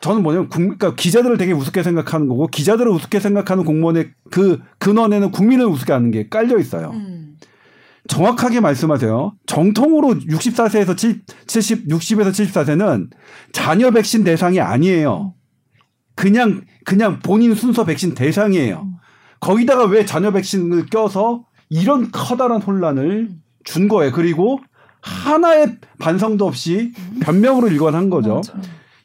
[0.00, 5.30] 저는 뭐냐면 국, 그러니까 기자들을 되게 우습게 생각하는 거고 기자들을 우습게 생각하는 공무원의 그 근원에는
[5.30, 6.90] 국민을 우습게 하는 게 깔려 있어요.
[6.94, 7.36] 음.
[8.08, 9.34] 정확하게 말씀하세요.
[9.46, 13.10] 정통으로 64세에서 70, 60에서 74세는
[13.52, 15.34] 자녀 백신 대상이 아니에요.
[16.14, 18.88] 그냥 그냥 본인 순서 백신 대상이에요.
[19.40, 23.30] 거기다가 왜 자녀 백신을 껴서 이런 커다란 혼란을
[23.64, 24.12] 준 거예요.
[24.12, 24.60] 그리고
[25.02, 28.40] 하나의 반성도 없이 변명으로 일관한 거죠.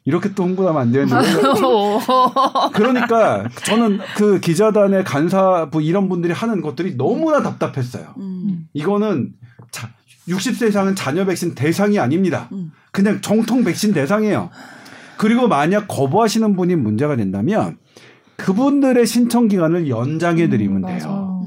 [0.06, 1.14] 이렇게 또 홍보하면 안 되는데.
[2.72, 8.14] 그러니까 저는 그 기자단의 간사부 이런 분들이 하는 것들이 너무나 답답했어요.
[8.18, 8.68] 음.
[8.72, 9.32] 이거는
[9.72, 9.90] 자,
[10.28, 12.48] 60세 이상은 자녀 백신 대상이 아닙니다.
[12.52, 12.70] 음.
[12.92, 14.50] 그냥 정통 백신 대상이에요.
[15.18, 17.76] 그리고 만약 거부하시는 분이 문제가 된다면
[18.36, 21.46] 그분들의 신청 기간을 연장해 드리면 돼요.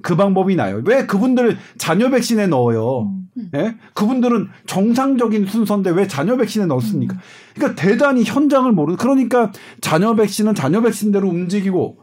[0.00, 0.80] 그 방법이 나요.
[0.86, 3.12] 왜 그분들을 자녀 백신에 넣어요?
[3.54, 3.76] 예?
[3.94, 7.16] 그분들은 정상적인 순서인데 왜 자녀 백신에 넣습니까?
[7.54, 11.98] 그러니까 대단히 현장을 모르는 그러니까 자녀 백신은 자녀 백신대로 움직이고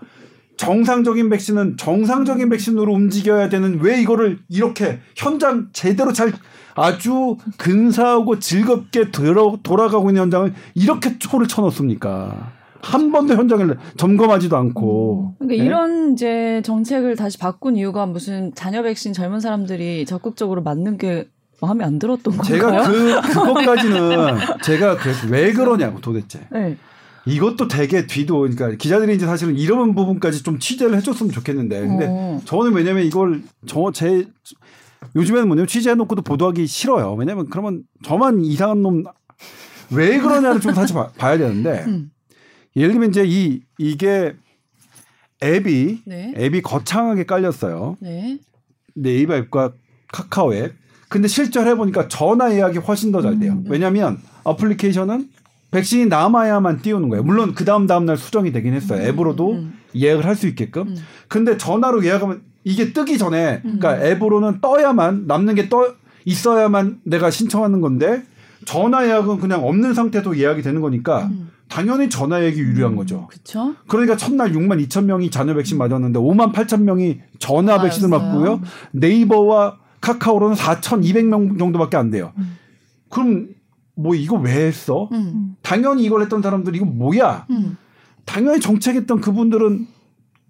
[0.57, 6.33] 정상적인 백신은 정상적인 백신으로 움직여야 되는 왜 이거를 이렇게 현장 제대로 잘
[6.75, 12.56] 아주 근사하고 즐겁게 들어, 돌아가고 있는 현장을 이렇게 초를 쳐놓습니까?
[12.81, 15.35] 한 번도 현장을 점검하지도 않고.
[15.39, 15.65] 그러니까 예?
[15.65, 21.27] 이런 이제 정책을 다시 바꾼 이유가 무슨 자녀 백신 젊은 사람들이 적극적으로 맞는 게
[21.61, 22.91] 마음에 안 들었던 제가 건가요?
[22.91, 26.77] 그 그것까지는 제가 그래서 왜 그러냐고 도대체 네.
[27.25, 32.39] 이것도 되게 뒤도 그러니까 기자들이 이제 사실은 이런 부분까지 좀 취재를 해줬으면 좋겠는데 근데 어.
[32.45, 34.27] 저는 왜냐면 이걸 저 제
[35.15, 39.03] 요즘에는 뭐냐면 취재해놓고도 보도하기 싫어요 왜냐면 그러면 저만 이상한 놈
[39.91, 42.11] 왜 그러냐를 좀 사실 봐, 봐야 되는데 음.
[42.77, 44.35] 예를 들면 이제 이 이게
[45.43, 46.33] 앱이 네.
[46.37, 48.39] 앱이 거창하게 깔렸어요 네.
[48.95, 49.73] 네이버 앱과
[50.11, 50.73] 카카오 앱.
[51.09, 53.53] 근데 실제로 해보니까 전화 예약이 훨씬 더 잘 돼요.
[53.53, 53.65] 음.
[53.69, 55.29] 왜냐하면 어플리케이션은
[55.71, 57.23] 백신이 남아야만 띄우는 거예요.
[57.23, 59.01] 물론 그 다음 다음 날 수정이 되긴 했어요.
[59.07, 59.77] 앱으로도 음.
[59.95, 60.83] 예약을 할 수 있게끔.
[60.87, 60.95] 음.
[61.27, 63.77] 근데 전화로 예약하면 이게 뜨기 전에, 음.
[63.79, 65.93] 그러니까 앱으로는 떠야만 남는 게 떠
[66.25, 68.23] 있어야만 내가 신청하는 건데
[68.65, 71.49] 전화 예약은 그냥 없는 상태도 예약이 되는 거니까 음.
[71.69, 73.27] 당연히 전화 예약이 유리한 거죠.
[73.27, 73.75] 그쵸?
[73.87, 78.33] 그러니까 첫날 6만 2천 명이 자녀 백신 맞았는데 5만 8천 명이 전화 백신을 맞았어요.
[78.33, 78.61] 맞고요.
[78.91, 82.33] 네이버와 카카오로는 4,200명 정도밖에 안 돼요.
[83.09, 83.49] 그럼
[83.95, 85.09] 뭐 이거 왜 했어?
[85.11, 85.55] 음.
[85.61, 87.47] 당연히 이걸 했던 사람들이 이거 뭐야?
[87.49, 87.77] 음.
[88.25, 89.87] 당연히 정책했던 그분들은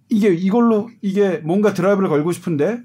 [0.10, 2.82] 이게 이걸로 이게 뭔가 드라이브를 걸고 싶은데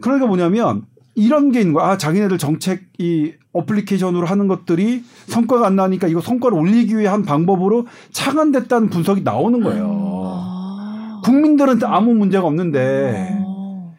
[0.00, 1.88] 그러니까 뭐냐면 이런 게 있는 거야.
[1.88, 7.24] 아, 자기네들 정책 이 어플리케이션으로 하는 것들이 성과가 안 나니까 이거 성과를 올리기 위해 한
[7.24, 10.22] 방법으로 차관됐다는 분석이 나오는 거예요.
[10.24, 11.20] 아.
[11.24, 13.94] 국민들은 아무 문제가 없는데 어.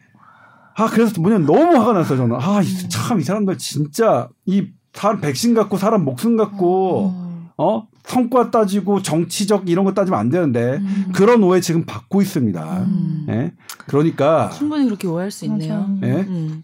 [0.75, 5.53] 아 그래서 뭐냐 너무 화가 났어요 저는 아 참 이 사람들 진짜 이 사람 백신
[5.53, 7.49] 갖고 사람 목숨 갖고 어.
[7.57, 11.11] 어 성과 따지고 정치적 이런 거 따지면 안 되는데 음.
[11.13, 12.77] 그런 오해 지금 받고 있습니다.
[12.83, 13.25] 음.
[13.29, 13.51] 예
[13.87, 15.85] 그러니까 충분히 그렇게 오해할 수 있네요.
[16.03, 16.63] 예 음.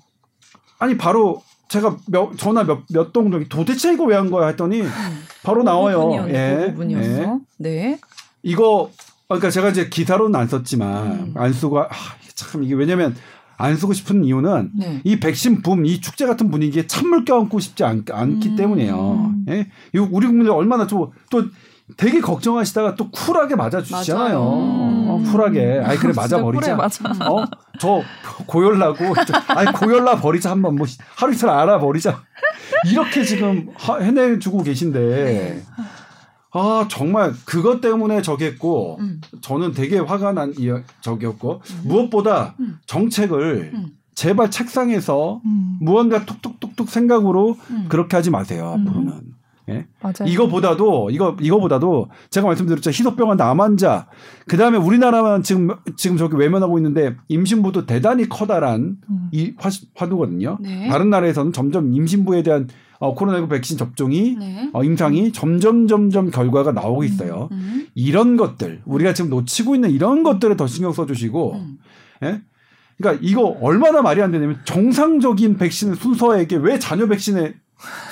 [0.79, 4.83] 아니 바로 제가 몇, 전화 몇동 저기 도대체 이거 왜 한 거야 했더니
[5.43, 6.25] 바로 나와요.
[6.25, 7.21] 그 예, 그 부분이었어.
[7.21, 7.39] 예.
[7.57, 7.99] 네.
[8.43, 8.91] 이거
[9.27, 11.33] 그러니까 제가 이제 기사로는 안 썼지만 음.
[11.35, 11.89] 안 쓰고 아,
[12.35, 13.15] 참 이게 왜냐면
[13.57, 15.01] 안 쓰고 싶은 이유는 네.
[15.03, 18.55] 이 백신 붐, 이 축제 같은 분위기에 찬물 껴안고 싶지 않, 않기 음.
[18.55, 19.33] 때문이에요.
[19.49, 19.67] 예?
[19.93, 21.45] 이거 우리 국민들 얼마나 또, 또
[21.97, 24.39] 되게 걱정하시다가 또 쿨하게 맞아주시잖아요.
[24.39, 24.39] 맞아요.
[24.41, 25.81] 어, 쿨하게.
[25.85, 26.75] 아이, 그래, 맞아 버리자.
[26.75, 27.03] 맞아.
[27.29, 27.45] 어?
[27.79, 28.01] 저
[28.47, 30.49] 고열 나고, 저, 아니, 고열 나 버리자.
[30.51, 32.23] 한번 뭐, 하루 이틀 알아 버리자.
[32.89, 35.61] 이렇게 지금 하- 해내주고 계신데.
[36.53, 39.21] 아, 정말 그것 때문에 저기 했고, 음.
[39.41, 42.79] 저는 되게 화가 난 이, 저기였고, 무엇보다 음.
[42.87, 43.87] 정책을 음.
[44.15, 45.77] 제발 책상에서 음.
[45.81, 47.85] 무언가 톡톡톡톡 생각으로 음.
[47.89, 48.87] 그렇게 하지 마세요, 음.
[48.87, 49.21] 앞으로는.
[49.69, 49.87] 예?
[50.01, 50.31] 맞아요.
[50.31, 52.91] 이거보다도, 이거, 이거보다도 제가 말씀드렸죠.
[52.91, 54.07] 희소병원 남환자.
[54.47, 59.29] 그 다음에 우리나라만 지금, 지금 저기 외면하고 있는데 임신부도 대단히 커다란 음.
[59.31, 60.57] 이 화, 화두거든요.
[60.61, 60.87] 네.
[60.87, 62.67] 다른 나라에서는 점점 임신부에 대한
[62.99, 64.69] 어, 코로나19 백신 접종이 네.
[64.73, 67.49] 어, 임상이 점점 점점 결과가 나오고 있어요.
[67.51, 67.87] 음.
[67.93, 71.77] 이런 것들 우리가 지금 놓치고 있는 이런 것들에 더 신경 써주시고 음.
[72.23, 72.41] 예?
[72.97, 77.53] 그러니까 이거 얼마나 말이 안 되냐면 정상적인 백신 순서에게 왜 자녀 백신에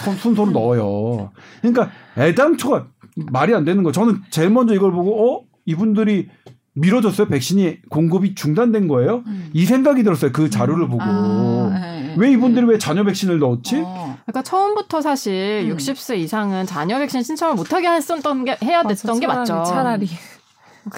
[0.03, 1.31] 손- 순서로 넣어요.
[1.61, 2.87] 그러니까 애당초가
[3.31, 3.91] 말이 안 되는 거.
[3.91, 6.29] 저는 제일 먼저 이걸 보고 어 이분들이
[6.75, 7.27] 미뤄졌어요.
[7.27, 9.23] 백신이 공급이 중단된 거예요.
[9.27, 9.49] 음.
[9.53, 10.31] 이 생각이 들었어요.
[10.31, 12.33] 그 자료를 보고 아, 네, 왜 네.
[12.33, 13.83] 이분들이 왜 자녀 백신을 넣었지?
[13.85, 14.17] 어.
[14.25, 15.77] 그러니까 처음부터 사실 음.
[15.77, 19.63] 60세 이상은 자녀 백신 신청을 못하게 했었던 게 해야 됐던 게 차라리, 맞죠.
[19.65, 20.09] 차라리.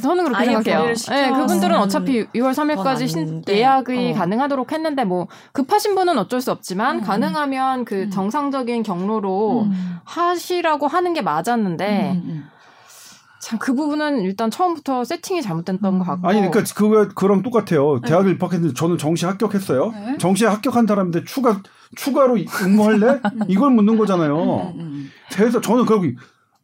[0.01, 0.93] 저는 그렇게 생각해요.
[1.09, 3.57] 네, 그분들은 어차피 6월 3일까지 건 신, 아닌데.
[3.57, 4.17] 예약이 어.
[4.17, 7.01] 가능하도록 했는데 뭐 급하신 분은 어쩔 수 없지만 음.
[7.01, 8.09] 가능하면 그 음.
[8.09, 9.97] 정상적인 경로로 음.
[10.03, 12.49] 하시라고 하는 게 맞았는데 음, 음.
[13.41, 18.01] 참그 부분은 일단 처음부터 세팅이 잘못됐던 것 같고 아니 그러니까 그거 그랑 똑같아요.
[18.01, 19.91] 대학을 입학했는데 저는 정시 합격했어요.
[19.91, 20.17] 네.
[20.17, 21.61] 정시에 합격한 사람인데 추가
[21.95, 23.21] 추가로 응모할래?
[23.47, 24.73] 이걸 묻는 거잖아요.
[24.75, 25.11] 음, 음.
[25.31, 26.05] 그래서 저는 그러고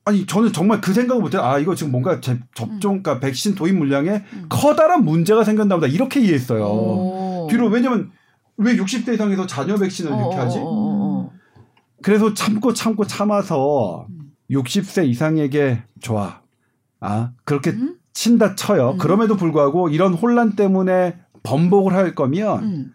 [0.03, 1.43] 아니 저는 정말 그 생각을 못해요.
[1.43, 4.45] 아 이거 지금 뭔가 제 접종, 그러니까 백신 도입 물량에 음.
[4.49, 6.63] 커다란 문제가 생겼나 보다 이렇게 이해했어요.
[6.65, 7.47] 오.
[7.49, 8.11] 뒤로 왜냐면
[8.57, 10.57] 왜 60대 이상에서 자녀 백신을 이렇게 어, 하지?
[10.57, 11.31] 어, 어, 어, 어.
[12.01, 14.31] 그래서 참고 참고 참아서 음.
[14.49, 16.41] 60세 이상에게 좋아.
[16.99, 17.97] 아 그렇게 음?
[18.13, 18.91] 친다 쳐요.
[18.91, 18.97] 음.
[18.97, 22.93] 그럼에도 불구하고 이런 혼란 때문에 번복을 할 거면 음.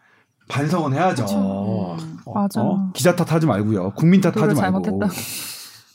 [0.48, 1.24] 반성은 해야죠.
[1.24, 2.16] 음.
[2.24, 2.62] 어, 맞아.
[2.62, 2.90] 어?
[2.94, 3.92] 기자 탓하지 말고요.
[3.94, 4.60] 국민 탓하지 말고.
[4.60, 5.06] 잘못했다.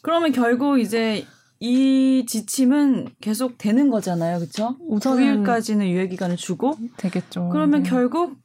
[0.02, 1.26] 그러면 결국 이제
[1.60, 4.40] 이 지침은 계속 되는 거잖아요.
[4.40, 4.76] 그렇죠?
[4.88, 7.50] 우선은 9일까지는 유예 기간을 주고 되겠죠.
[7.50, 7.90] 그러면 네.
[7.90, 8.36] 결국은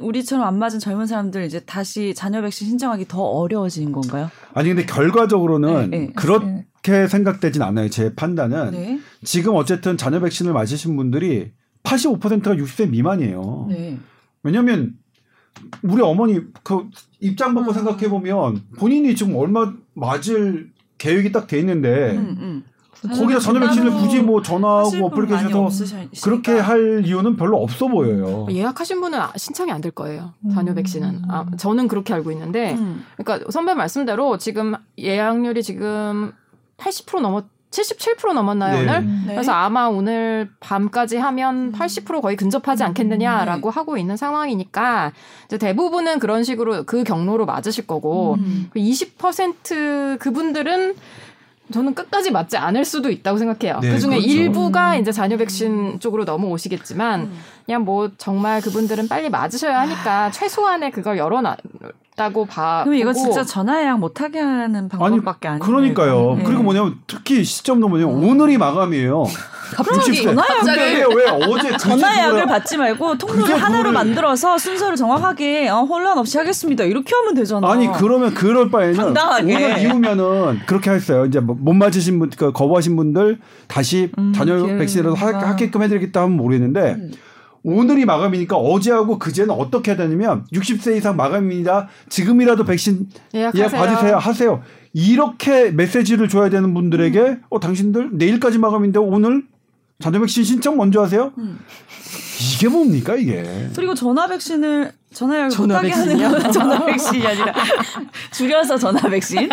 [0.00, 4.30] 우리처럼 안 맞은 젊은 사람들 이제 다시 자녀 백신 신청하기 더 어려워지는 건가요?
[4.54, 6.12] 아니 근데 결과적으로는 네, 네.
[6.14, 7.90] 그렇게 생각되진 않아요.
[7.90, 9.00] 제 판단은 네.
[9.22, 11.52] 지금 어쨌든 자녀 백신을 맞으신 분들이
[11.82, 13.66] 85%가 60세 미만이에요.
[13.68, 13.98] 네.
[14.42, 14.94] 왜냐하면
[15.82, 16.88] 우리 어머니 그
[17.20, 17.74] 입장 바꿔 음.
[17.74, 20.71] 생각해 보면 본인이 지금 얼마 맞을
[21.02, 22.64] 계획이 딱 돼 있는데 음, 음.
[23.16, 26.10] 거기다 자녀 백신을 굳이 뭐 전화하고 많이 어플리케이션에서 없으시니까.
[26.22, 28.46] 그렇게 할 이유는 별로 없어 보여요.
[28.48, 30.32] 예약하신 분은 아- 신청이 안 될 거예요.
[30.44, 30.74] 음.
[30.76, 31.22] 백신은.
[31.28, 33.04] 아, 저는 그렇게 알고 있는데, 음.
[33.16, 36.30] 그러니까 선배 말씀대로 지금 예약률이 지금
[36.78, 38.82] 80% 넘었, 77% 넘었나요 네.
[38.82, 38.94] 오늘?
[38.98, 39.24] 음.
[39.26, 39.34] 네.
[39.34, 45.12] 그래서 아마 오늘 밤까지 하면 80% 거의 근접하지 않겠느냐라고 하고 있는 상황이니까
[45.46, 48.70] 이제 대부분은 그런 식으로 그 경로로 맞으실 거고 음.
[48.76, 50.94] 20% 그분들은
[51.72, 53.80] 저는 끝까지 맞지 않을 수도 있다고 생각해요.
[53.80, 54.26] 네, 그 중에 그렇죠.
[54.28, 57.38] 일부가 이제 자녀 백신 쪽으로 넘어오시겠지만 음.
[57.66, 62.82] 그냥 뭐 정말 그분들은 빨리 맞으셔야 하니까 최소한의 그걸 열어놨다고 봐.
[62.84, 66.36] 그럼 이거 진짜 전화 예약 못하게 하는 방법밖에 안 그러니까요.
[66.36, 66.44] 네.
[66.44, 69.24] 그리고 뭐냐면 특히 시점도 뭐냐면 오늘이 마감이에요.
[69.76, 70.22] 갑자기 60세.
[70.24, 74.58] 전화 근데 예약을 왜 어제 그 전화 예약을 식으로 받지 말고 통로를 하나로 그거를- 만들어서
[74.58, 76.84] 순서를 정확하게 어, 혼란 없이 하겠습니다.
[76.84, 77.70] 이렇게 하면 되잖아.
[77.70, 79.54] 아니 그러면 그럴 바에는 당당하게.
[79.54, 81.24] 오늘 이후면은 그렇게 했어요.
[81.26, 85.48] 이제 뭐못 맞으신 분, 그러니까 거부하신 분들 다시 음, 자녀 기회를 백신이라도 하, 아.
[85.50, 87.12] 하게끔 해드리겠다 하면 모르겠는데 음.
[87.64, 91.86] 오늘이 마감이니까 어제하고 그제는 어떻게 해야 되냐면 60세 이상 마감입니다.
[92.08, 93.62] 지금이라도 백신 예약하세요.
[93.62, 94.62] 예약 받으세요 하세요.
[94.92, 99.44] 이렇게 메시지를 줘야 되는 분들에게 어 당신들 내일까지 마감인데 오늘
[100.02, 101.32] 자녀 백신 신청 먼저 하세요.
[101.38, 101.58] 음.
[102.56, 103.68] 이게 뭡니까 이게?
[103.74, 106.30] 그리고 전화 백신을 전화 예약을 전화 못하게 하는 백신이요?
[106.42, 107.52] 건 전화 백신이 아니라
[108.32, 109.48] 줄여서 전화 백신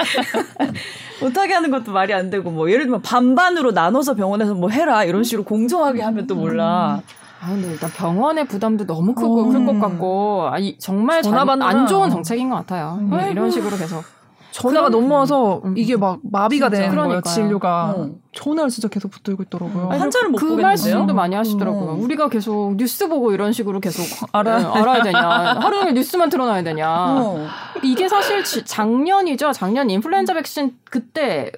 [1.22, 5.24] 못하게 하는 것도 말이 안 되고 뭐 예를 들면 반반으로 나눠서 병원에서 뭐 해라 이런
[5.24, 7.02] 식으로 공정하게 하면 또 몰라.
[7.41, 9.50] 아 근데 일단 병원의 부담도 너무 크고 어.
[9.50, 11.62] 클것 같고 아, 이, 정말 전화 잘-.
[11.62, 12.97] 안 좋은 정책인 것 같아요.
[13.02, 13.14] 음.
[13.14, 14.04] 이- 이런 식으로 계속
[14.52, 15.78] 전화가 넘어와서 음.
[15.78, 16.70] 이게 막 마비가.
[16.70, 17.22] 되는 거예요.
[17.22, 18.10] 진료가 어.
[18.34, 19.89] 전화를 진짜 계속 붙들고 있더라고요.
[19.89, 20.68] 아니, 환자를 못그 보겠는데요?
[20.68, 21.91] 말씀도 많이 하시더라고요.
[21.91, 21.97] 어.
[22.00, 25.20] 우리가 계속 뉴스 보고 이런 식으로 계속 알아야 네, 알아야 되냐.
[25.62, 26.88] 하루 종일 뉴스만 틀어놔야 되냐.
[26.89, 27.47] 어.
[27.84, 29.52] 이게 사실 지- 작년이죠.
[29.54, 31.52] 작년 인플루엔자 백신 그때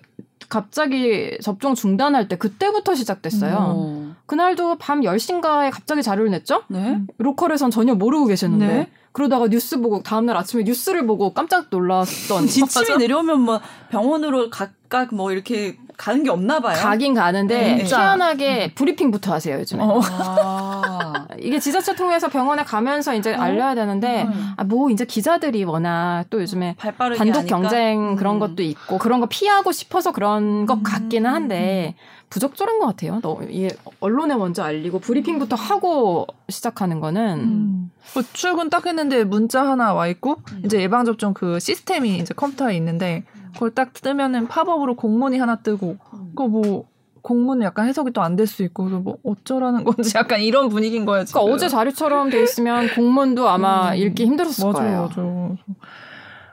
[0.49, 3.55] 갑자기 접종 중단할 때 그때부터 시작됐어요.
[3.57, 4.15] 어.
[4.25, 6.63] 그날도 밤 10시인가에 갑자기 자료를 냈죠?
[6.67, 6.99] 네.
[7.17, 8.67] 로컬에선 전혀 모르고 계셨는데.
[8.67, 8.87] 네.
[9.14, 13.59] 그러다가 뉴스 보고 다음날 아침에 뉴스를 보고 깜짝 놀랐던 지침이 내려오면 뭐
[13.89, 16.78] 병원으로 각각 뭐 이렇게 가는 게 없나 봐요.
[16.82, 17.84] 가긴 가는데 네.
[17.84, 19.99] 희한하게 브리핑부터 하세요 요즘에 어.
[20.03, 21.28] 아.
[21.39, 24.53] 이게 지자체 통해서 병원에 가면서 이제 알려야 되는데 음.
[24.57, 27.43] 아 뭐 이제 기자들이 워낙 또 요즘에 단독 하니까.
[27.43, 28.39] 경쟁 그런 음.
[28.39, 31.95] 것도 있고 그런 거 피하고 싶어서 그런 것 같기는 한데
[32.32, 33.19] 부적절한 것 같아요.
[33.21, 33.69] 너 이게
[33.99, 37.91] 언론에 먼저 알리고 브리핑부터 하고 시작하는 거는 음.
[38.15, 40.61] 뭐 출근 딱 했는데 문자 하나 와 있고 음.
[40.65, 45.97] 이제 예방 접종 그 시스템이 이제 컴퓨터에 있는데 그걸 딱 뜨면은 팝업으로 공문이 하나 뜨고
[46.13, 46.29] 음.
[46.29, 46.86] 그거 뭐
[47.21, 51.05] 공문은 약간 해석이 또 안 될 수 있고 그래서 뭐 어쩌라는 건지 약간 이런 분위기인
[51.05, 51.25] 거예요.
[51.25, 51.41] 지금.
[51.41, 53.97] 그러니까 어제 자료처럼 돼 있으면 공문도 아마 음.
[53.97, 55.09] 읽기 힘들었을 맞아요, 거예요.
[55.15, 55.57] 맞아요.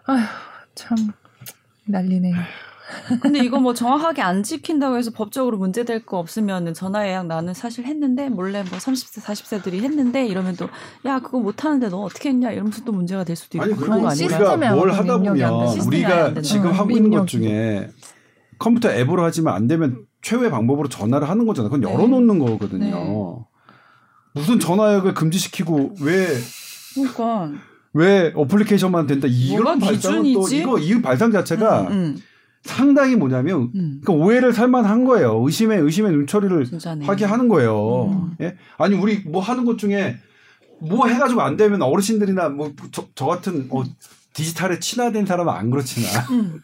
[0.06, 0.26] 아휴
[0.74, 0.96] 참
[1.86, 2.34] 난리네요.
[3.20, 7.84] 근데 이거 뭐 정확하게 안 지킨다고 해서 법적으로 문제될 거 없으면은 전화 예약 나는 사실
[7.84, 10.68] 했는데 몰래 뭐 30세 40세들이 했는데 이러면 또
[11.04, 14.02] 야 그거 못 하는데 너 어떻게 했냐 이러면서 또 문제가 될 수도 있고 아니 그런
[14.02, 14.52] 거 아닌가요?
[14.54, 15.66] 우리가 뭘 하다 보면 돼.
[15.72, 16.40] 시스템이 안 우리가 된다.
[16.42, 17.26] 지금 어, 하고 있는 것.
[17.26, 17.88] 중에
[18.58, 21.70] 컴퓨터 앱으로 하지만 안 되면 최후의 방법으로 전화를 하는 거잖아요.
[21.70, 21.92] 그건 네.
[21.92, 22.84] 열어놓는 거거든요.
[22.84, 23.44] 네.
[24.34, 26.26] 무슨 전화역을 금지시키고 왜
[26.94, 27.50] 그러니까
[27.94, 30.58] 왜 어플리케이션만 된다 이런 발상은 또 기준이지?
[30.58, 32.16] 이거 이 발상 자체가 음, 음,
[32.68, 34.00] 상당히 뭐냐면 음.
[34.02, 35.42] 그러니까 오해를 살만한 거예요.
[35.42, 37.06] 의심의 의심의 눈초리를 진짜네.
[37.06, 38.10] 하게 하는 거예요.
[38.12, 38.36] 음.
[38.42, 38.56] 예?
[38.76, 40.16] 아니 우리 뭐 하는 것 중에
[40.80, 43.82] 뭐 해가지고 안 되면 어르신들이나 뭐저 같은 어,
[44.34, 46.60] 디지털에 친화된 사람은 안 그렇지나 음.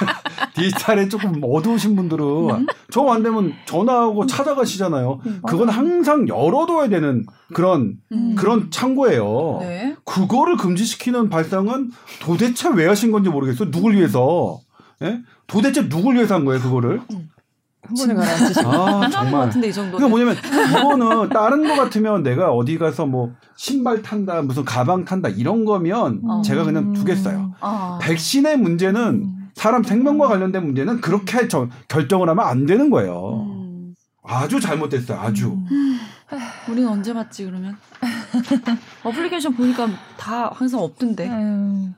[0.54, 5.20] 디지털에 조금 어두우신 분들은 저안 되면 전화하고 찾아가시잖아요.
[5.48, 8.34] 그건 항상 열어둬야 되는 그런 음.
[8.36, 9.58] 그런 창고예요.
[9.62, 9.96] 네.
[10.04, 11.90] 그거를 금지시키는 발상은
[12.20, 13.70] 도대체 왜 하신 건지 모르겠어요.
[13.70, 14.60] 누굴 위해서?
[15.02, 15.20] 예?
[15.46, 17.00] 도대체 누굴 위해서 한 거예요, 그거를?
[17.08, 19.32] 한 번에 가라앉히시 아, 정말.
[19.46, 19.96] 같은데 이 정도.
[19.96, 25.28] 그러니까 뭐냐면 이거는 다른 거 같으면 내가 어디 가서 뭐 신발 탄다, 무슨 가방 탄다
[25.28, 26.42] 이런 거면 어.
[26.42, 27.54] 제가 그냥 두겠어요.
[27.60, 27.98] 아.
[28.02, 33.46] 백신의 문제는 사람 생명과 관련된 문제는 그렇게 저- 결정을 하면 안 되는 거예요.
[33.48, 33.94] 음.
[34.24, 35.18] 아주 잘못됐어요.
[35.20, 35.56] 아주.
[36.68, 37.76] 우리는 언제 맞지 그러면?
[39.04, 39.86] 어플리케이션 보니까
[40.16, 41.28] 다 항상 없던데.
[41.28, 41.94] 음.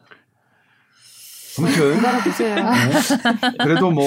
[1.58, 2.02] 아무튼.
[2.54, 3.56] 네.
[3.64, 4.04] 그래도 뭐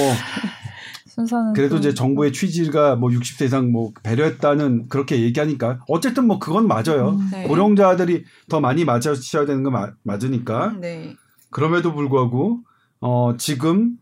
[1.08, 6.40] 순서는 그래도 또- 이제 정부의 취지가 뭐 60세 이상 뭐 배려했다는 그렇게 얘기하니까 어쨌든 뭐
[6.40, 7.20] 그건 맞아요.
[7.32, 7.44] 네.
[7.48, 11.16] 고령자들이 더 많이 맞으셔야 되는 건 마- 맞으니까 네.
[11.50, 12.60] 그럼에도 불구하고
[13.02, 13.98] 어 지금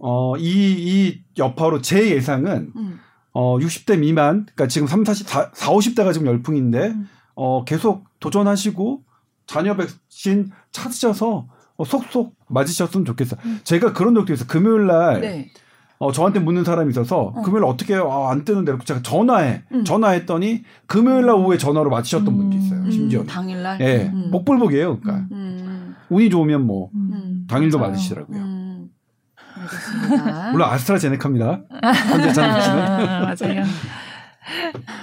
[0.00, 3.00] 어이 이 여파로 제 예상은 음.
[3.32, 7.08] 어 60대 미만 그러니까 지금 3, 40, 4, 50대가 지금 열풍인데 음.
[7.34, 9.02] 어 계속 도전하시고
[9.46, 11.46] 자녀 백신 찾으셔서
[11.78, 13.40] 어, 속속 맞으셨으면 좋겠어요.
[13.64, 14.46] 제가 그런 적도 있어요.
[14.48, 15.20] 금요일 날 음.
[15.22, 15.50] 네.
[16.00, 17.42] 어, 저한테 묻는 사람이 있어서 어.
[17.42, 19.84] 금요일 어떻게 아, 안 뜨는데 제가 전화해 음.
[19.84, 22.80] 전화했더니 금요일 날 오후에 전화로 맞으셨던 분도 있어요.
[22.80, 23.24] 음, 심지어.
[23.24, 23.80] 당일 날.
[23.80, 24.28] 예, 음.
[24.30, 25.00] 목불복이에요.
[25.00, 25.94] 그러니까 음.
[26.10, 27.46] 운이 좋으면 뭐 음.
[27.48, 27.92] 당일도 맞아요.
[27.92, 28.38] 맞으시더라고요.
[28.38, 28.88] 음.
[29.56, 30.50] 알겠습니다.
[30.52, 31.62] 물론 아스트라제네카입니다.
[32.10, 32.54] 현재 자는
[33.06, 33.64] 맞아요.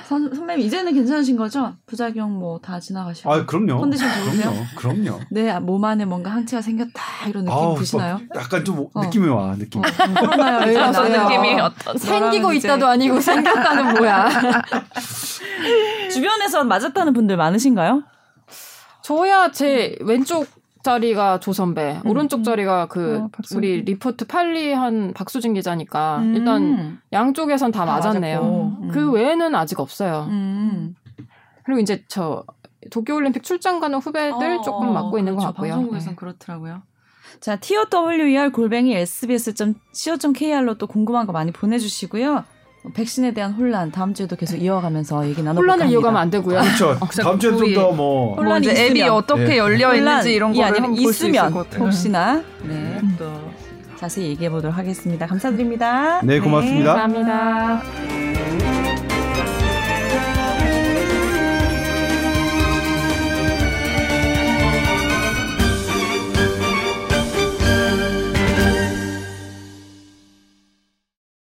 [0.08, 1.76] 선, 선배님 이제는 괜찮으신 거죠?
[1.86, 3.32] 부작용 뭐 다 지나가시고.
[3.32, 3.80] 아, 그럼요.
[3.80, 4.52] 컨디션 좋으세요?
[4.76, 5.04] 그럼요.
[5.04, 5.20] 그럼요.
[5.32, 8.18] 네, 몸 안에 뭔가 항체가 생겼다 이런 느낌 아우, 드시나요?
[8.18, 9.02] 뭐 약간 좀 어.
[9.04, 9.56] 느낌이 와.
[9.56, 9.82] 느낌.
[9.84, 10.92] 어, 이제 이러세요?
[10.92, 14.30] 나는 느낌이 어떤 생기고 이제- 있다도 아니고 생겼다는 뭐야.
[16.12, 18.04] 주변에서 맞았다는 분들 많으신가요?
[19.02, 20.48] 저야 제 왼쪽
[20.86, 22.10] 자리가 조선배, 음.
[22.10, 23.30] 오른쪽 자리가 그 어.
[23.56, 26.36] 우리 리포트 팔리한 박수진 기자니까 음.
[26.36, 28.40] 일단 양쪽에선 다, 다 맞았네요.
[28.40, 28.78] 맞았고.
[28.84, 28.88] 음.
[28.90, 30.28] 그 외에는 아직 없어요.
[30.30, 30.96] 음.
[31.64, 32.44] 그리고 이제 저
[32.92, 35.54] 도쿄올림픽 출장 가는 후배들 어, 조금 맞고 있는 것 그렇죠.
[35.54, 35.72] 같고요.
[35.72, 36.16] 방송국에선 네.
[36.16, 36.84] 그렇더라고요.
[37.40, 42.44] 자, TOWER 골뱅이 sbs.co.kr로 또 궁금한 거 많이 보내주시고요.
[42.94, 45.92] 백신에 대한 혼란 다음 주에도 계속 이어가면서 얘기 나눠볼까 혼란을 합니다.
[45.94, 46.62] 이어가면 안 되고요.
[46.62, 46.98] 그렇죠.
[47.24, 47.96] 다음 주에 우리- 좀더 뭐.
[47.96, 49.14] 뭐 혼란이 이제 앱이 있으면.
[49.16, 49.58] 어떻게 네.
[49.58, 51.84] 열려 있는지 이런 혼란이 거를 아니면 한번 볼수 있을 있으면 것 같아요.
[51.86, 53.32] 혹시나 네, 또
[53.98, 55.26] 자세히 얘기해 보도록 하겠습니다.
[55.26, 56.22] 감사드립니다.
[56.24, 56.94] 네, 고맙습니다.
[56.96, 58.75] 감사합니다.